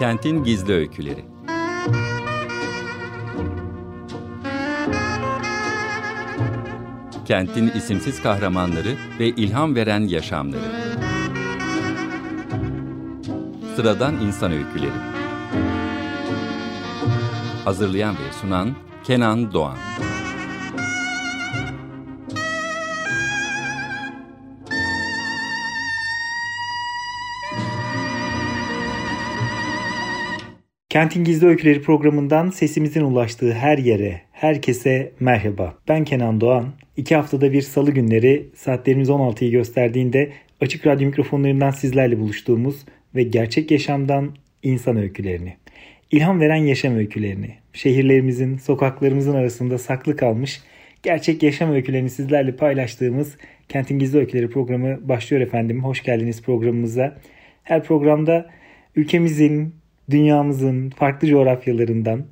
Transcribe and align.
Kentin 0.00 0.44
Gizli 0.44 0.72
Öyküleri. 0.72 1.24
Kentin 7.24 7.68
isimsiz 7.68 8.22
kahramanları 8.22 8.96
ve 9.18 9.28
ilham 9.28 9.74
veren 9.74 10.00
yaşamları. 10.00 10.60
Sıradan 13.76 14.14
İnsan 14.14 14.52
Öyküleri. 14.52 15.00
Hazırlayan 17.64 18.14
ve 18.14 18.32
sunan 18.40 18.76
Kenan 19.04 19.52
Doğan 19.52 19.78
Kentin 30.90 31.24
Gizli 31.24 31.46
Öyküleri 31.46 31.82
programından 31.82 32.50
sesimizin 32.50 33.00
ulaştığı 33.00 33.52
her 33.52 33.78
yere, 33.78 34.20
herkese 34.32 35.12
merhaba. 35.20 35.74
Ben 35.88 36.04
Kenan 36.04 36.40
Doğan. 36.40 36.72
İki 36.96 37.16
haftada 37.16 37.52
bir 37.52 37.62
salı 37.62 37.90
günleri 37.90 38.48
saatlerimiz 38.54 39.08
16'yı 39.08 39.50
gösterdiğinde 39.50 40.32
açık 40.60 40.86
radyo 40.86 41.06
mikrofonlarından 41.06 41.70
sizlerle 41.70 42.18
buluştuğumuz 42.18 42.84
ve 43.14 43.22
gerçek 43.22 43.70
yaşamdan 43.70 44.36
insan 44.62 44.96
öykülerini, 44.96 45.56
ilham 46.10 46.40
veren 46.40 46.64
yaşam 46.64 46.96
öykülerini, 46.96 47.54
şehirlerimizin, 47.72 48.56
sokaklarımızın 48.56 49.34
arasında 49.34 49.78
saklı 49.78 50.16
kalmış 50.16 50.60
gerçek 51.02 51.42
yaşam 51.42 51.72
öykülerini 51.72 52.10
sizlerle 52.10 52.56
paylaştığımız 52.56 53.36
Kentin 53.68 53.98
Gizli 53.98 54.18
Öyküleri 54.18 54.50
programı 54.50 55.08
başlıyor 55.08 55.42
efendim. 55.42 55.84
Hoş 55.84 56.02
geldiniz 56.02 56.42
programımıza. 56.42 57.16
Her 57.62 57.84
programda 57.84 58.50
ülkemizin, 58.96 59.79
dünyamızın 60.10 60.90
farklı 60.90 61.28
coğrafyalarından 61.28 62.24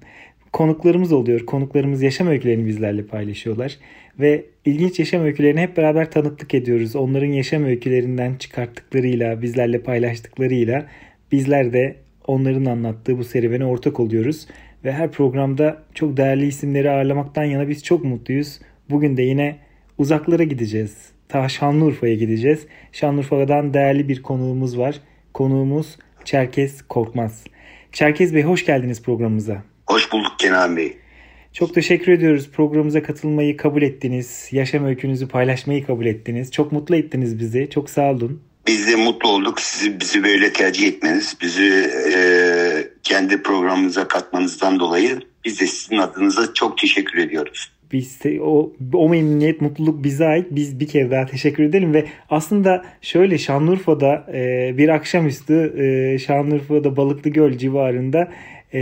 konuklarımız 0.52 1.12
oluyor. 1.12 1.46
Konuklarımız 1.46 2.02
yaşam 2.02 2.28
öykülerini 2.28 2.66
bizlerle 2.66 3.06
paylaşıyorlar. 3.06 3.76
Ve 4.20 4.44
ilginç 4.64 4.98
yaşam 4.98 5.22
öykülerini 5.22 5.60
hep 5.60 5.76
beraber 5.76 6.10
tanıklık 6.10 6.54
ediyoruz. 6.54 6.96
Onların 6.96 7.26
yaşam 7.26 7.64
öykülerinden 7.64 8.34
çıkarttıklarıyla, 8.34 9.42
bizlerle 9.42 9.82
paylaştıklarıyla 9.82 10.86
bizler 11.32 11.72
de 11.72 11.96
onların 12.26 12.64
anlattığı 12.64 13.18
bu 13.18 13.24
serüvene 13.24 13.64
ortak 13.64 14.00
oluyoruz. 14.00 14.46
Ve 14.84 14.92
her 14.92 15.10
programda 15.10 15.82
çok 15.94 16.16
değerli 16.16 16.46
isimleri 16.46 16.90
ağırlamaktan 16.90 17.44
yana 17.44 17.68
biz 17.68 17.84
çok 17.84 18.04
mutluyuz. 18.04 18.60
Bugün 18.90 19.16
de 19.16 19.22
yine 19.22 19.56
uzaklara 19.98 20.42
gideceğiz. 20.42 21.12
Ta 21.28 21.48
Şanlıurfa'ya 21.48 22.14
gideceğiz. 22.14 22.66
Şanlıurfa'dan 22.92 23.74
değerli 23.74 24.08
bir 24.08 24.22
konuğumuz 24.22 24.78
var. 24.78 25.00
Konuğumuz 25.34 25.96
Çerkez 26.24 26.82
Korkmaz. 26.82 27.44
Çerkez 27.92 28.34
Bey 28.34 28.42
hoş 28.42 28.66
geldiniz 28.66 29.02
programımıza. 29.02 29.62
Hoş 29.86 30.12
bulduk 30.12 30.32
Kenan 30.38 30.76
Bey. 30.76 30.98
Çok 31.52 31.74
teşekkür 31.74 32.12
ediyoruz. 32.12 32.50
Programımıza 32.50 33.02
katılmayı 33.02 33.56
kabul 33.56 33.82
ettiniz. 33.82 34.48
Yaşam 34.52 34.84
öykünüzü 34.84 35.28
paylaşmayı 35.28 35.86
kabul 35.86 36.06
ettiniz. 36.06 36.52
Çok 36.52 36.72
mutlu 36.72 36.96
ettiniz 36.96 37.38
bizi. 37.38 37.70
Çok 37.70 37.90
sağ 37.90 38.10
olun. 38.10 38.42
Biz 38.66 38.88
de 38.88 38.96
mutlu 38.96 39.28
olduk. 39.28 39.60
Sizi 39.60 40.00
bizi 40.00 40.24
böyle 40.24 40.52
tercih 40.52 40.88
etmeniz, 40.88 41.36
bizi 41.40 41.90
e, 42.16 42.20
kendi 43.02 43.42
programınıza 43.42 44.08
katmanızdan 44.08 44.80
dolayı 44.80 45.20
biz 45.44 45.60
de 45.60 45.66
sizin 45.66 45.98
adınıza 45.98 46.54
çok 46.54 46.78
teşekkür 46.78 47.18
ediyoruz. 47.18 47.72
Biz 47.92 48.20
o, 48.40 48.72
o 48.92 49.08
memnuniyet, 49.08 49.60
mutluluk 49.60 50.04
bize 50.04 50.26
ait. 50.26 50.46
Biz 50.50 50.80
bir 50.80 50.86
kere 50.86 51.10
daha 51.10 51.26
teşekkür 51.26 51.62
edelim 51.62 51.94
ve 51.94 52.04
aslında 52.30 52.84
şöyle 53.02 53.38
Şanlıurfa'da 53.38 54.26
e, 54.32 54.74
bir 54.78 54.88
akşamüstü 54.88 55.74
e, 55.78 56.18
Şanlıurfa'da 56.18 56.96
Balıklı 56.96 57.30
Göl 57.30 57.52
civarında 57.52 58.28
e, 58.72 58.80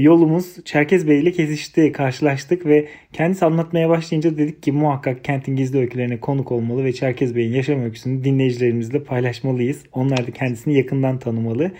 yolumuz 0.00 0.64
Çerkez 0.64 1.08
Bey 1.08 1.20
ile 1.20 1.32
kesişti, 1.32 1.92
karşılaştık 1.92 2.66
ve 2.66 2.88
kendisi 3.12 3.44
anlatmaya 3.44 3.88
başlayınca 3.88 4.38
dedik 4.38 4.62
ki 4.62 4.72
muhakkak 4.72 5.24
kentin 5.24 5.56
gizli 5.56 5.78
öykülerine 5.78 6.20
konuk 6.20 6.52
olmalı 6.52 6.84
ve 6.84 6.92
Çerkez 6.92 7.36
Bey'in 7.36 7.52
yaşam 7.52 7.82
öyküsünü 7.82 8.24
dinleyicilerimizle 8.24 9.04
paylaşmalıyız. 9.04 9.84
Onlar 9.92 10.26
da 10.26 10.30
kendisini 10.30 10.76
yakından 10.76 11.18
tanımalı. 11.18 11.70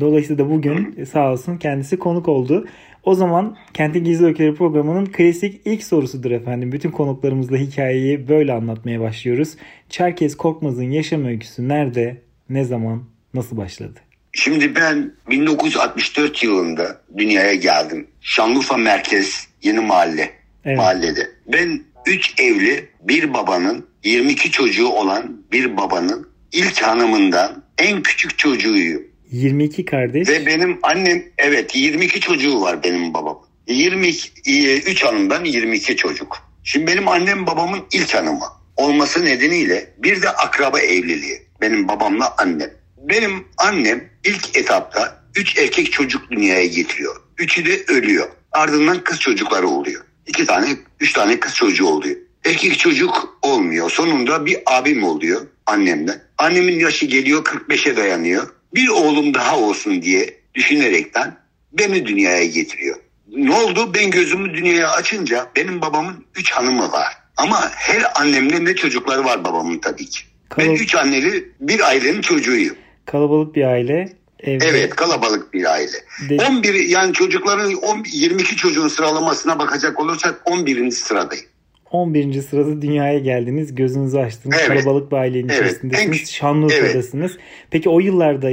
Dolayısıyla 0.00 0.44
da 0.44 0.50
bugün 0.50 1.04
sağ 1.04 1.32
olsun 1.32 1.56
kendisi 1.56 1.98
konuk 1.98 2.28
oldu. 2.28 2.66
O 3.04 3.14
zaman 3.14 3.56
Kentin 3.74 4.04
Gizli 4.04 4.26
Öyküleri 4.26 4.54
programının 4.54 5.06
klasik 5.06 5.60
ilk 5.64 5.82
sorusudur 5.82 6.30
efendim. 6.30 6.72
Bütün 6.72 6.90
konuklarımızla 6.90 7.56
hikayeyi 7.56 8.28
böyle 8.28 8.52
anlatmaya 8.52 9.00
başlıyoruz. 9.00 9.56
Çerkez 9.88 10.36
Korkmaz'ın 10.36 10.90
yaşam 10.90 11.24
öyküsü 11.24 11.68
nerede, 11.68 12.22
ne 12.48 12.64
zaman, 12.64 13.04
nasıl 13.34 13.56
başladı? 13.56 14.00
Şimdi 14.32 14.74
ben 14.74 15.12
1964 15.30 16.44
yılında 16.44 17.00
dünyaya 17.16 17.54
geldim. 17.54 18.06
Şanlıurfa 18.20 18.76
Merkez 18.76 19.48
Yeni 19.62 19.80
Mahalle 19.80 20.30
evet. 20.64 20.76
mahallede. 20.76 21.30
Ben 21.46 21.80
3 22.06 22.34
evli 22.40 22.88
bir 23.02 23.34
babanın 23.34 23.86
22 24.04 24.50
çocuğu 24.50 24.88
olan 24.88 25.42
bir 25.52 25.76
babanın 25.76 26.28
ilk 26.52 26.82
hanımından 26.82 27.62
en 27.78 28.02
küçük 28.02 28.38
çocuğuyum. 28.38 29.02
22 29.32 29.84
kardeş. 29.84 30.28
Ve 30.28 30.46
benim 30.46 30.78
annem 30.82 31.22
evet 31.38 31.76
22 31.76 32.20
çocuğu 32.20 32.60
var 32.60 32.82
benim 32.84 33.14
babam. 33.14 33.42
23 33.66 35.04
hanımdan 35.04 35.44
22 35.44 35.96
çocuk. 35.96 36.36
Şimdi 36.64 36.86
benim 36.86 37.08
annem 37.08 37.46
babamın 37.46 37.80
ilk 37.92 38.14
hanımı 38.14 38.44
olması 38.76 39.24
nedeniyle 39.24 39.94
bir 39.98 40.22
de 40.22 40.30
akraba 40.30 40.80
evliliği 40.80 41.42
benim 41.60 41.88
babamla 41.88 42.34
annem. 42.38 42.70
Benim 42.96 43.44
annem 43.58 44.04
ilk 44.24 44.56
etapta 44.56 45.22
3 45.36 45.58
erkek 45.58 45.92
çocuk 45.92 46.30
dünyaya 46.30 46.66
getiriyor. 46.66 47.16
Üçü 47.38 47.66
de 47.66 47.84
ölüyor. 47.88 48.28
Ardından 48.52 49.04
kız 49.04 49.20
çocukları 49.20 49.68
oluyor. 49.68 50.04
İki 50.26 50.46
tane, 50.46 50.76
üç 51.00 51.12
tane 51.12 51.40
kız 51.40 51.54
çocuğu 51.54 51.86
oluyor. 51.86 52.16
Erkek 52.44 52.78
çocuk 52.78 53.38
olmuyor. 53.42 53.90
Sonunda 53.90 54.46
bir 54.46 54.58
abim 54.66 55.04
oluyor 55.04 55.40
annemden. 55.66 56.22
Annemin 56.38 56.78
yaşı 56.78 57.06
geliyor 57.06 57.44
45'e 57.44 57.96
dayanıyor 57.96 58.48
bir 58.74 58.88
oğlum 58.88 59.34
daha 59.34 59.58
olsun 59.58 60.02
diye 60.02 60.34
düşünerekten 60.54 61.36
beni 61.72 62.06
dünyaya 62.06 62.44
getiriyor. 62.46 62.96
Ne 63.36 63.54
oldu? 63.54 63.94
Ben 63.94 64.10
gözümü 64.10 64.54
dünyaya 64.54 64.90
açınca 64.90 65.46
benim 65.56 65.80
babamın 65.80 66.24
üç 66.36 66.50
hanımı 66.52 66.92
var. 66.92 67.06
Ama 67.36 67.70
her 67.70 68.20
annemle 68.20 68.64
ne 68.64 68.74
çocukları 68.74 69.24
var 69.24 69.44
babamın 69.44 69.78
tabii 69.78 70.06
ki. 70.06 70.20
Kalab- 70.50 70.58
ben 70.68 70.70
üç 70.70 70.94
anneli 70.94 71.48
bir 71.60 71.80
ailenin 71.80 72.20
çocuğuyum. 72.20 72.76
Kalabalık 73.06 73.54
bir 73.54 73.64
aile. 73.64 74.20
Evde. 74.40 74.66
Evet 74.66 74.96
kalabalık 74.96 75.54
bir 75.54 75.72
aile. 75.72 75.96
De- 76.28 76.46
11 76.48 76.74
yani 76.74 77.12
çocukların 77.12 77.74
10, 77.74 78.04
22 78.12 78.56
çocuğun 78.56 78.88
sıralamasına 78.88 79.58
bakacak 79.58 80.00
olursak 80.00 80.40
11. 80.44 80.90
sıradayım. 80.90 81.44
11. 81.90 82.42
sırada 82.42 82.82
dünyaya 82.82 83.18
geldiniz. 83.18 83.74
Gözünüzü 83.74 84.18
açtınız. 84.18 84.56
Evet. 84.60 84.68
Kalabalık 84.68 85.12
bir 85.12 85.16
ailenin 85.16 85.48
evet. 85.48 85.58
içerisindesiniz. 85.58 86.20
En... 86.20 86.24
Şanlıurfa'dasınız. 86.24 87.30
Evet. 87.30 87.42
Peki 87.70 87.88
o 87.88 88.00
yıllarda 88.00 88.50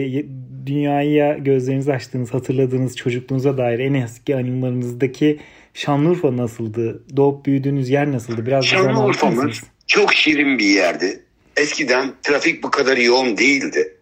dünyaya 0.65 1.37
gözlerinizi 1.37 1.93
açtığınız, 1.93 2.33
hatırladığınız 2.33 2.95
çocukluğunuza 2.97 3.57
dair 3.57 3.79
en 3.79 3.93
eski 3.93 4.35
anılarınızdaki 4.35 5.39
Şanlıurfa 5.73 6.37
nasıldı? 6.37 7.03
Doğup 7.17 7.45
büyüdüğünüz 7.45 7.89
yer 7.89 8.11
nasıldı? 8.11 8.45
Biraz 8.45 8.65
Şanlıurfa'mız 8.65 9.63
çok 9.87 10.13
şirin 10.13 10.59
bir 10.59 10.69
yerdi. 10.69 11.23
Eskiden 11.57 12.13
trafik 12.23 12.63
bu 12.63 12.71
kadar 12.71 12.97
yoğun 12.97 13.37
değildi. 13.37 13.93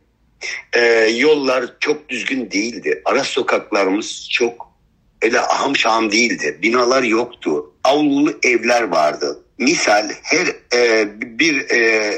Ee, 0.73 0.81
yollar 1.17 1.65
çok 1.79 2.09
düzgün 2.09 2.51
değildi. 2.51 3.01
Ara 3.05 3.23
sokaklarımız 3.23 4.29
çok 4.31 4.64
öyle 5.25 5.39
ahım 5.41 5.75
şahım 5.75 6.11
değildi. 6.11 6.59
Binalar 6.61 7.03
yoktu. 7.03 7.73
Avlulu 7.83 8.39
evler 8.43 8.81
vardı. 8.81 9.39
Misal 9.57 10.09
her 10.23 10.47
e, 10.73 11.07
bir 11.39 11.69
e, 11.69 12.13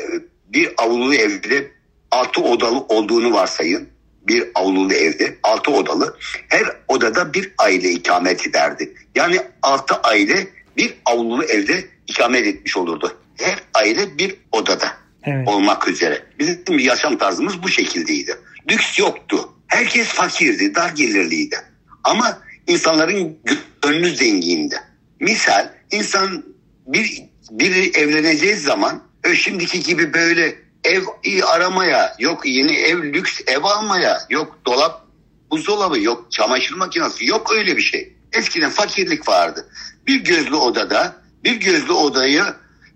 bir 0.48 0.70
avlulu 0.78 1.16
evde 1.16 1.72
altı 2.12 2.42
odalı 2.42 2.80
olduğunu 2.80 3.34
varsayın. 3.34 3.90
Bir 4.28 4.48
avlulu 4.56 4.94
evde 4.94 5.36
altı 5.44 5.72
odalı. 5.72 6.18
Her 6.50 6.64
odada 6.88 7.34
bir 7.34 7.54
aile 7.58 7.90
ikamet 7.90 8.48
ederdi. 8.48 8.94
Yani 9.16 9.40
altı 9.62 9.96
aile 9.96 10.48
bir 10.78 10.94
avlulu 11.06 11.44
evde 11.44 11.86
ikamet 12.08 12.48
etmiş 12.48 12.78
olurdu. 12.78 13.18
Her 13.38 13.60
aile 13.74 14.18
bir 14.18 14.36
odada 14.52 14.98
evet. 15.24 15.48
olmak 15.48 15.88
üzere. 15.88 16.24
Bizim 16.40 16.80
yaşam 16.80 17.18
tarzımız 17.18 17.64
bu 17.64 17.70
şekildeydi. 17.70 18.38
Lüks 18.72 19.00
yoktu. 19.00 19.50
Herkes 19.68 20.08
fakirdi, 20.08 20.76
dar 20.76 20.90
gelirliydi. 20.90 21.56
Ama 22.04 22.40
insanların 22.68 23.38
gönlü 23.82 24.16
zengindi. 24.16 24.76
Misal 25.20 25.74
insan 25.92 26.44
bir 26.88 27.24
biri 27.52 27.90
evleneceği 27.90 28.56
zaman 28.56 29.04
şimdiki 29.36 29.84
gibi 29.84 30.14
böyle 30.14 30.56
ev 30.84 31.04
aramaya, 31.46 32.16
yok 32.20 32.46
yeni 32.46 32.76
ev 32.76 33.04
lüks 33.04 33.40
ev 33.48 33.64
almaya, 33.64 34.20
yok 34.30 34.60
dolap, 34.66 35.08
buzdolabı, 35.52 36.00
yok 36.00 36.32
çamaşır 36.32 36.76
makinesi, 36.76 37.26
yok 37.26 37.52
öyle 37.54 37.78
bir 37.78 37.82
şey. 37.82 38.14
Eskiden 38.34 38.70
fakirlik 38.70 39.28
vardı. 39.28 39.70
Bir 40.08 40.24
gözlü 40.24 40.56
odada, 40.56 41.22
bir 41.44 41.56
gözlü 41.56 41.92
odayı 41.94 42.44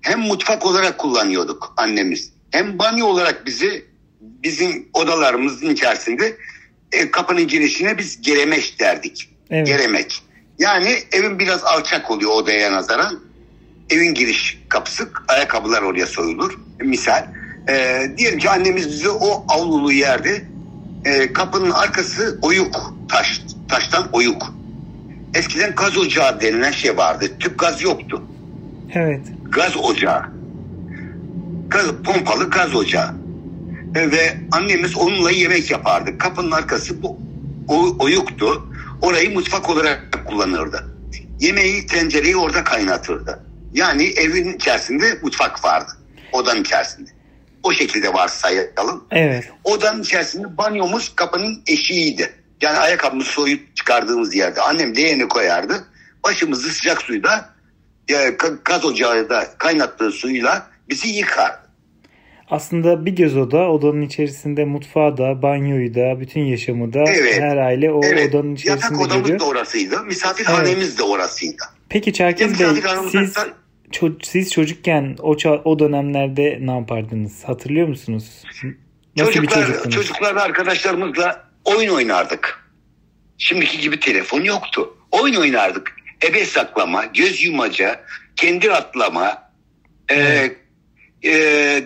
hem 0.01 0.19
mutfak 0.19 0.65
olarak 0.65 0.97
kullanıyorduk 0.97 1.73
annemiz. 1.77 2.31
Hem 2.51 2.79
banyo 2.79 3.06
olarak 3.06 3.45
bizi 3.45 3.85
bizim 4.21 4.89
odalarımızın 4.94 5.69
içerisinde 5.69 6.38
e, 6.91 7.12
kapının 7.12 7.47
girişine 7.47 7.97
biz 7.97 8.21
geremek 8.21 8.79
derdik. 8.79 9.29
Evet. 9.51 9.68
Geremek. 9.68 10.21
Yani 10.59 10.95
evin 11.12 11.39
biraz 11.39 11.63
alçak 11.63 12.12
oluyor 12.12 12.31
odaya 12.31 12.71
nazaran. 12.71 13.19
Evin 13.89 14.13
giriş 14.13 14.62
kapısı 14.69 15.09
ayakkabılar 15.27 15.81
oraya 15.81 16.06
soyulur. 16.06 16.59
Misal. 16.80 17.27
E, 17.69 18.06
diyelim 18.18 18.39
ki 18.39 18.50
annemiz 18.50 18.88
bizi 18.88 19.09
o 19.09 19.45
avlulu 19.48 19.92
yerde 19.92 20.42
e, 21.06 21.33
kapının 21.33 21.71
arkası 21.71 22.39
oyuk. 22.42 22.94
Taş, 23.09 23.42
taştan 23.69 24.09
oyuk. 24.13 24.53
Eskiden 25.33 25.75
gaz 25.75 25.97
ocağı 25.97 26.42
denilen 26.42 26.71
şey 26.71 26.97
vardı. 26.97 27.25
Tüp 27.39 27.59
gaz 27.59 27.81
yoktu. 27.81 28.24
Evet. 28.94 29.21
Gaz 29.50 29.77
ocağı. 29.77 30.24
Gaz, 31.68 31.86
pompalı 32.06 32.50
gaz 32.50 32.75
ocağı. 32.75 33.15
E, 33.95 34.12
ve 34.12 34.38
annemiz 34.51 34.97
onunla 34.97 35.31
yemek 35.31 35.71
yapardı. 35.71 36.18
Kapının 36.18 36.51
arkası 36.51 37.04
bu 37.04 37.19
o, 37.68 37.95
oyuktu. 38.00 38.68
Orayı 39.01 39.33
mutfak 39.33 39.69
olarak 39.69 40.25
kullanırdı. 40.25 40.86
Yemeği, 41.39 41.86
tencereyi 41.86 42.38
orada 42.38 42.63
kaynatırdı. 42.63 43.44
Yani 43.74 44.03
evin 44.03 44.53
içerisinde 44.53 45.19
mutfak 45.21 45.63
vardı. 45.65 45.92
Odanın 46.31 46.62
içerisinde. 46.62 47.09
O 47.63 47.74
şekilde 47.74 48.13
varsayalım. 48.13 49.07
Evet. 49.12 49.50
Odanın 49.63 50.01
içerisinde 50.01 50.57
banyomuz 50.57 51.15
kapının 51.15 51.63
eşiğiydi. 51.68 52.33
Yani 52.62 52.77
ayakkabımızı 52.77 53.30
soyup 53.30 53.75
çıkardığımız 53.75 54.36
yerde. 54.36 54.62
Annem 54.62 54.95
leğeni 54.95 55.27
koyardı. 55.27 55.88
Başımızı 56.24 56.69
sıcak 56.69 57.01
suyla 57.01 57.50
ka- 58.09 58.57
gaz 58.65 58.86
ocağında 58.86 59.47
kaynattığı 59.57 60.12
suyla 60.12 60.68
bizi 60.89 61.07
yıkardı. 61.07 61.61
Aslında 62.51 63.06
bir 63.06 63.12
göz 63.12 63.38
oda 63.38 63.69
odanın 63.71 64.01
içerisinde 64.01 64.65
mutfağı 64.65 65.18
da 65.18 65.42
banyoyu 65.42 65.95
da 65.95 66.19
bütün 66.19 66.42
yaşamı 66.42 66.94
da 66.94 67.03
Evet. 67.07 67.39
her 67.42 67.57
aile 67.57 67.92
o 67.92 68.01
evet, 68.03 68.30
odanın 68.36 68.50
yatak 68.50 68.59
içerisinde 68.59 69.00
odamız 69.03 69.24
görüyor. 69.24 69.39
da 69.39 69.45
orasıydı. 69.45 70.03
Misafirhanemiz 70.03 70.98
de 70.98 71.03
orasıydı. 71.03 71.63
Peki 71.89 72.13
Çerkez 72.13 72.59
Bey 72.59 72.68
siz, 73.12 73.33
ço- 73.92 74.25
siz 74.25 74.51
çocukken 74.51 75.15
o, 75.19 75.33
ça- 75.33 75.62
o 75.63 75.80
dönemlerde 75.80 76.57
ne 76.62 76.71
yapardınız? 76.71 77.44
Hatırlıyor 77.44 77.88
musunuz? 77.88 78.44
Nasıl 79.18 79.31
bir 79.31 79.33
Çocuklar, 79.47 79.65
çocuktunuz? 79.68 79.95
çocuklarla 79.95 80.42
arkadaşlarımızla 80.42 81.47
oyun 81.65 81.89
oynardık. 81.94 82.69
Şimdiki 83.38 83.80
gibi 83.80 84.00
telefon 84.00 84.42
yoktu. 84.42 84.97
Oyun 85.12 85.36
oynardık. 85.36 85.95
Ebe 86.30 86.45
saklama, 86.45 87.06
göz 87.06 87.44
yumaca, 87.44 88.04
kendi 88.36 88.71
atlama. 88.71 89.51
Evet. 90.09 90.51
e, 90.51 90.56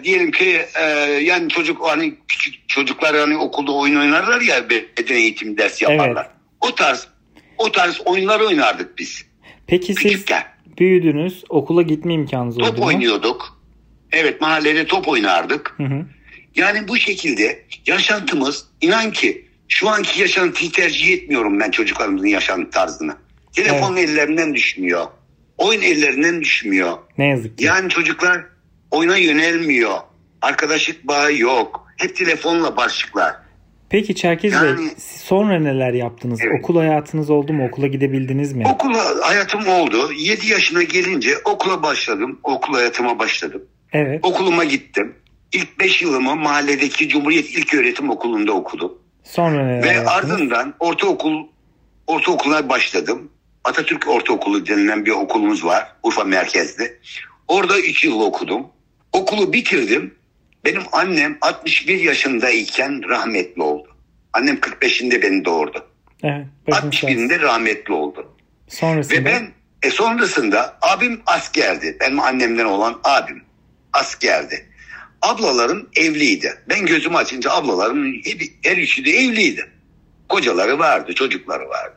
diyelim 0.03 0.31
ki 0.31 0.61
e, 0.81 0.83
yani 1.23 1.49
çocuk 1.49 1.81
hani 1.87 2.13
küçük 2.27 2.69
çocuklar 2.69 3.15
hani 3.17 3.37
okulda 3.37 3.71
oyun 3.71 3.95
oynarlar 3.95 4.41
ya 4.41 4.69
beden 4.69 5.15
eğitimi 5.15 5.57
ders 5.57 5.81
yaparlar. 5.81 6.25
Evet. 6.25 6.35
O 6.61 6.75
tarz 6.75 7.07
o 7.57 7.71
tarz 7.71 8.01
oyunlar 8.05 8.39
oynardık 8.39 8.97
biz 8.97 9.25
Peki 9.67 9.85
siz 9.93 9.95
küçükken. 10.03 10.43
büyüdünüz, 10.79 11.43
okula 11.49 11.81
gitme 11.81 12.13
imkanınız 12.13 12.57
oldu 12.57 12.65
Top 12.67 12.77
mu? 12.77 12.85
oynuyorduk. 12.85 13.61
Evet 14.11 14.41
mahallede 14.41 14.85
top 14.85 15.07
oynardık. 15.07 15.73
Hı 15.77 15.83
hı. 15.83 16.05
Yani 16.55 16.87
bu 16.87 16.97
şekilde 16.97 17.63
yaşantımız 17.85 18.65
inan 18.81 19.11
ki 19.11 19.45
şu 19.67 19.89
anki 19.89 20.21
yaşantıyı 20.21 20.71
tercih 20.71 21.13
etmiyorum 21.13 21.59
ben 21.59 21.71
çocuklarımızın 21.71 22.27
yaşantı 22.27 22.69
tarzını. 22.69 23.15
Telefon 23.53 23.95
ellerinden 23.95 24.53
düşmüyor. 24.53 25.05
Oyun 25.57 25.81
ellerinden 25.81 26.41
düşmüyor. 26.41 26.97
Ne 27.17 27.27
yazık 27.27 27.57
ki. 27.57 27.63
Yani 27.65 27.89
çocuklar 27.89 28.45
oyuna 28.95 29.17
yönelmiyor. 29.17 29.93
Arkadaşlık 30.41 31.07
bağı 31.07 31.33
yok. 31.37 31.87
Hep 31.97 32.15
telefonla 32.15 32.77
başlıklar. 32.77 33.35
Peki 33.89 34.15
Çerkez 34.15 34.53
Bey 34.53 34.69
Yani- 34.69 34.89
siz 34.97 35.21
sonra 35.21 35.59
neler 35.59 35.93
yaptınız? 35.93 36.39
Evet. 36.43 36.59
Okul 36.59 36.77
hayatınız 36.77 37.29
oldu 37.29 37.53
mu? 37.53 37.67
Okula 37.67 37.87
gidebildiniz 37.87 38.53
mi? 38.53 38.63
Okula 38.73 39.03
hayatım 39.21 39.67
oldu. 39.67 40.11
7 40.17 40.47
yaşına 40.51 40.83
gelince 40.83 41.29
okula 41.45 41.83
başladım. 41.83 42.39
Okul 42.43 42.73
hayatıma 42.73 43.19
başladım. 43.19 43.63
Evet. 43.93 44.19
Okuluma 44.23 44.63
gittim. 44.63 45.15
İlk 45.51 45.79
5 45.79 46.01
yılımı 46.01 46.35
mahalledeki 46.35 47.09
Cumhuriyet 47.09 47.49
İlköğretim 47.49 48.09
Okulu'nda 48.09 48.51
okudum. 48.51 48.93
Sonra 49.23 49.65
neler 49.65 49.83
Ve 49.83 49.87
yaptınız? 49.87 50.31
ardından 50.33 50.73
ortaokul 50.79 51.47
ortaokula 52.07 52.69
başladım. 52.69 53.31
Atatürk 53.63 54.07
Ortaokulu 54.07 54.67
denilen 54.67 55.05
bir 55.05 55.11
okulumuz 55.11 55.65
var 55.65 55.87
Urfa 56.03 56.23
merkezde. 56.23 56.97
Orada 57.47 57.79
3 57.79 58.03
yıl 58.03 58.21
okudum. 58.21 58.67
Okulu 59.15 59.53
bitirdim. 59.53 60.15
Benim 60.65 60.81
annem 60.91 61.37
61 61.41 61.99
yaşındayken 61.99 63.09
rahmetli 63.09 63.61
oldu. 63.61 63.87
Annem 64.33 64.55
45'inde 64.55 65.21
beni 65.21 65.45
doğurdu. 65.45 65.87
Evet. 66.23 66.45
başınız 66.67 66.95
sağ 66.95 67.07
olsun. 67.07 67.07
61'inde 67.07 67.41
rahmetli 67.41 67.93
oldu. 67.93 68.35
Sonrasında 68.67 69.15
Ve 69.15 69.25
ben 69.25 69.51
e 69.83 69.89
sonrasında 69.89 70.77
abim 70.81 71.21
askerdi. 71.25 71.97
Benim 71.99 72.19
annemden 72.19 72.65
olan 72.65 72.99
abim 73.03 73.43
askerdi. 73.93 74.65
Ablalarım 75.21 75.89
evliydi. 75.95 76.53
Ben 76.69 76.85
gözümü 76.85 77.17
açınca 77.17 77.51
ablalarım 77.51 78.13
her 78.63 78.77
üçü 78.77 79.05
de 79.05 79.11
evliydi. 79.11 79.65
Kocaları 80.29 80.79
vardı, 80.79 81.13
çocukları 81.13 81.69
vardı. 81.69 81.95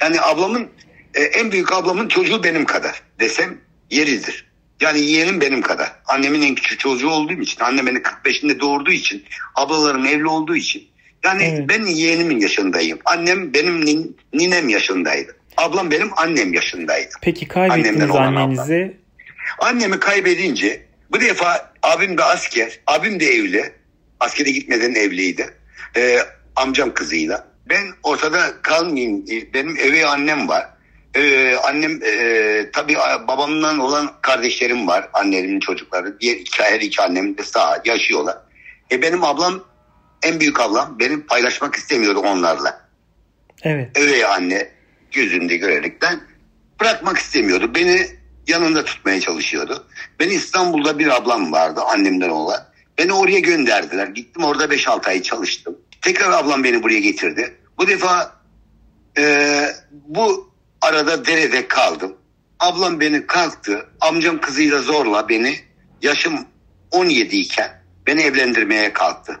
Yani 0.00 0.20
ablamın 0.20 0.68
e, 1.14 1.22
en 1.22 1.52
büyük 1.52 1.72
ablamın 1.72 2.08
çocuğu 2.08 2.44
benim 2.44 2.64
kadar 2.64 3.02
desem 3.20 3.58
yeridir. 3.90 4.46
Yani 4.80 5.00
yeğenim 5.00 5.40
benim 5.40 5.62
kadar. 5.62 5.92
Annemin 6.06 6.42
en 6.42 6.54
küçük 6.54 6.80
çocuğu 6.80 7.08
olduğum 7.10 7.40
için, 7.40 7.60
annem 7.60 7.86
beni 7.86 7.98
45'inde 7.98 8.60
doğurduğu 8.60 8.90
için, 8.92 9.24
ablalarım 9.54 10.06
evli 10.06 10.26
olduğu 10.26 10.56
için. 10.56 10.88
Yani 11.24 11.42
Evet. 11.44 11.68
ben 11.68 11.82
yeğenimin 11.86 12.40
yaşındayım. 12.40 12.98
Annem 13.04 13.54
benim 13.54 13.86
nin- 13.86 14.16
ninem 14.32 14.68
yaşındaydı. 14.68 15.36
Ablam 15.56 15.90
benim 15.90 16.10
annem 16.16 16.54
yaşındaydı. 16.54 17.08
Peki 17.22 17.48
kaybettiniz 17.48 18.10
annenizi. 18.10 18.96
Annemi 19.58 19.98
kaybedince 20.00 20.86
bu 21.10 21.20
defa 21.20 21.72
abim 21.82 22.18
de 22.18 22.24
asker, 22.24 22.80
abim 22.86 23.20
de 23.20 23.26
evli. 23.26 23.72
Askere 24.20 24.50
gitmeden 24.50 24.94
evliydi. 24.94 25.46
Ee, 25.96 26.18
amcam 26.56 26.94
kızıyla. 26.94 27.46
Ben 27.68 27.82
ortada 28.02 28.62
kalmayayım. 28.62 29.24
Benim 29.54 29.76
evi 29.76 30.06
annem 30.06 30.48
var. 30.48 30.66
Ee, 31.16 31.56
annem 31.56 32.00
e, 32.02 32.70
tabii 32.72 32.96
babamdan 33.28 33.78
olan 33.78 34.12
kardeşlerim 34.22 34.88
var. 34.88 35.08
Annemin 35.12 35.60
çocukları. 35.60 36.20
Diğer 36.20 36.36
iki, 36.36 36.62
her 36.62 36.80
iki 36.80 37.02
annem 37.02 37.38
de 37.38 37.42
sağ 37.42 37.82
yaşıyorlar. 37.84 38.36
E, 38.90 39.02
benim 39.02 39.24
ablam 39.24 39.64
en 40.22 40.40
büyük 40.40 40.60
ablam 40.60 40.98
benim 40.98 41.26
paylaşmak 41.26 41.74
istemiyordu 41.74 42.18
onlarla 42.18 42.86
Evet. 43.62 43.98
övey 43.98 44.24
anne 44.24 44.68
gözünde 45.12 45.56
görerekten 45.56 46.20
bırakmak 46.80 47.18
istemiyordu. 47.18 47.74
Beni 47.74 48.06
yanında 48.46 48.84
tutmaya 48.84 49.20
çalışıyordu. 49.20 49.86
Ben 50.20 50.28
İstanbul'da 50.28 50.98
bir 50.98 51.16
ablam 51.16 51.52
vardı 51.52 51.80
annemden 51.80 52.28
olan. 52.28 52.60
Beni 52.98 53.12
oraya 53.12 53.38
gönderdiler. 53.40 54.06
Gittim 54.06 54.44
orada 54.44 54.64
5-6 54.64 55.08
ay 55.08 55.22
çalıştım. 55.22 55.78
Tekrar 56.02 56.30
ablam 56.30 56.64
beni 56.64 56.82
buraya 56.82 57.00
getirdi. 57.00 57.54
Bu 57.78 57.88
defa 57.88 58.32
e, 59.18 59.66
bu 59.92 60.50
arada 60.86 61.26
derede 61.26 61.68
kaldım. 61.68 62.16
Ablam 62.60 63.00
beni 63.00 63.26
kalktı. 63.26 63.86
Amcam 64.00 64.40
kızıyla 64.40 64.78
zorla 64.82 65.28
beni 65.28 65.54
yaşım 66.02 66.38
17 66.90 67.36
iken 67.36 67.82
beni 68.06 68.20
evlendirmeye 68.22 68.92
kalktı 68.92 69.40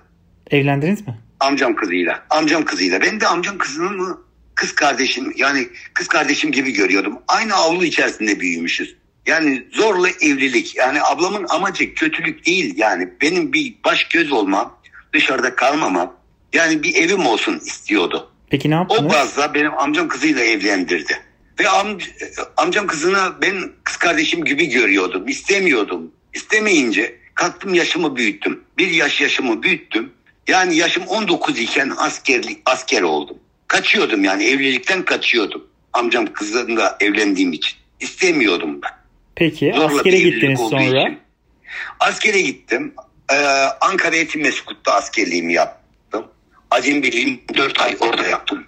Evlendiniz 0.50 1.06
mi? 1.06 1.18
amcam 1.40 1.74
kızıyla. 1.76 2.24
Amcam 2.30 2.64
kızıyla. 2.64 3.00
Ben 3.00 3.20
de 3.20 3.26
amcam 3.26 3.58
kızının 3.58 3.96
mı 3.96 4.20
kız 4.54 4.74
kardeşim 4.74 5.32
yani 5.36 5.68
kız 5.94 6.08
kardeşim 6.08 6.52
gibi 6.52 6.72
görüyordum. 6.72 7.18
Aynı 7.28 7.54
avlu 7.54 7.84
içerisinde 7.84 8.40
büyümüşüz. 8.40 8.96
Yani 9.26 9.66
zorla 9.72 10.08
evlilik. 10.08 10.76
Yani 10.76 11.02
ablamın 11.02 11.46
amacı 11.48 11.94
kötülük 11.94 12.46
değil 12.46 12.74
yani. 12.76 13.08
Benim 13.22 13.52
bir 13.52 13.74
baş 13.84 14.08
göz 14.08 14.32
olmam, 14.32 14.78
dışarıda 15.14 15.54
kalmamam. 15.56 16.16
Yani 16.52 16.82
bir 16.82 16.94
evim 16.94 17.26
olsun 17.26 17.56
istiyordu. 17.58 18.30
Peki 18.50 18.70
ne 18.70 18.76
O 18.76 18.78
yaptınız? 18.78 19.12
bazda 19.12 19.54
benim 19.54 19.78
amcam 19.78 20.08
kızıyla 20.08 20.44
evlendirdi. 20.44 21.20
Ve 21.60 21.68
am, 21.68 21.98
amcam 22.56 22.86
kızına 22.86 23.42
ben 23.42 23.72
kız 23.84 23.96
kardeşim 23.96 24.44
gibi 24.44 24.66
görüyordum. 24.66 25.28
istemiyordum. 25.28 26.12
İstemeyince 26.34 27.18
kalktım 27.34 27.74
yaşımı 27.74 28.16
büyüttüm. 28.16 28.64
Bir 28.78 28.90
yaş 28.90 29.20
yaşımı 29.20 29.62
büyüttüm. 29.62 30.12
Yani 30.48 30.76
yaşım 30.76 31.06
19 31.06 31.58
iken 31.58 31.92
askerlik, 31.96 32.58
asker 32.66 33.02
oldum. 33.02 33.38
Kaçıyordum 33.68 34.24
yani 34.24 34.44
evlilikten 34.44 35.04
kaçıyordum. 35.04 35.66
Amcam 35.92 36.32
kızıyla 36.32 36.96
evlendiğim 37.00 37.52
için. 37.52 37.78
İstemiyordum 38.00 38.82
ben. 38.82 38.90
Peki 39.34 39.72
Zorla 39.76 39.96
askere 39.96 40.18
gittiniz 40.18 40.60
sonra. 40.60 40.82
için. 40.82 41.18
Askere 42.00 42.40
gittim. 42.40 42.94
Ee, 43.32 43.34
Ankara 43.80 44.16
Eğitim 44.16 44.42
Meskut'ta 44.42 44.92
askerliğimi 44.92 45.52
yaptım. 45.52 46.26
Acem 46.70 47.02
Birliği'ni 47.02 47.40
4 47.54 47.80
ay 47.80 47.96
orada 48.00 48.26
yaptım. 48.26 48.66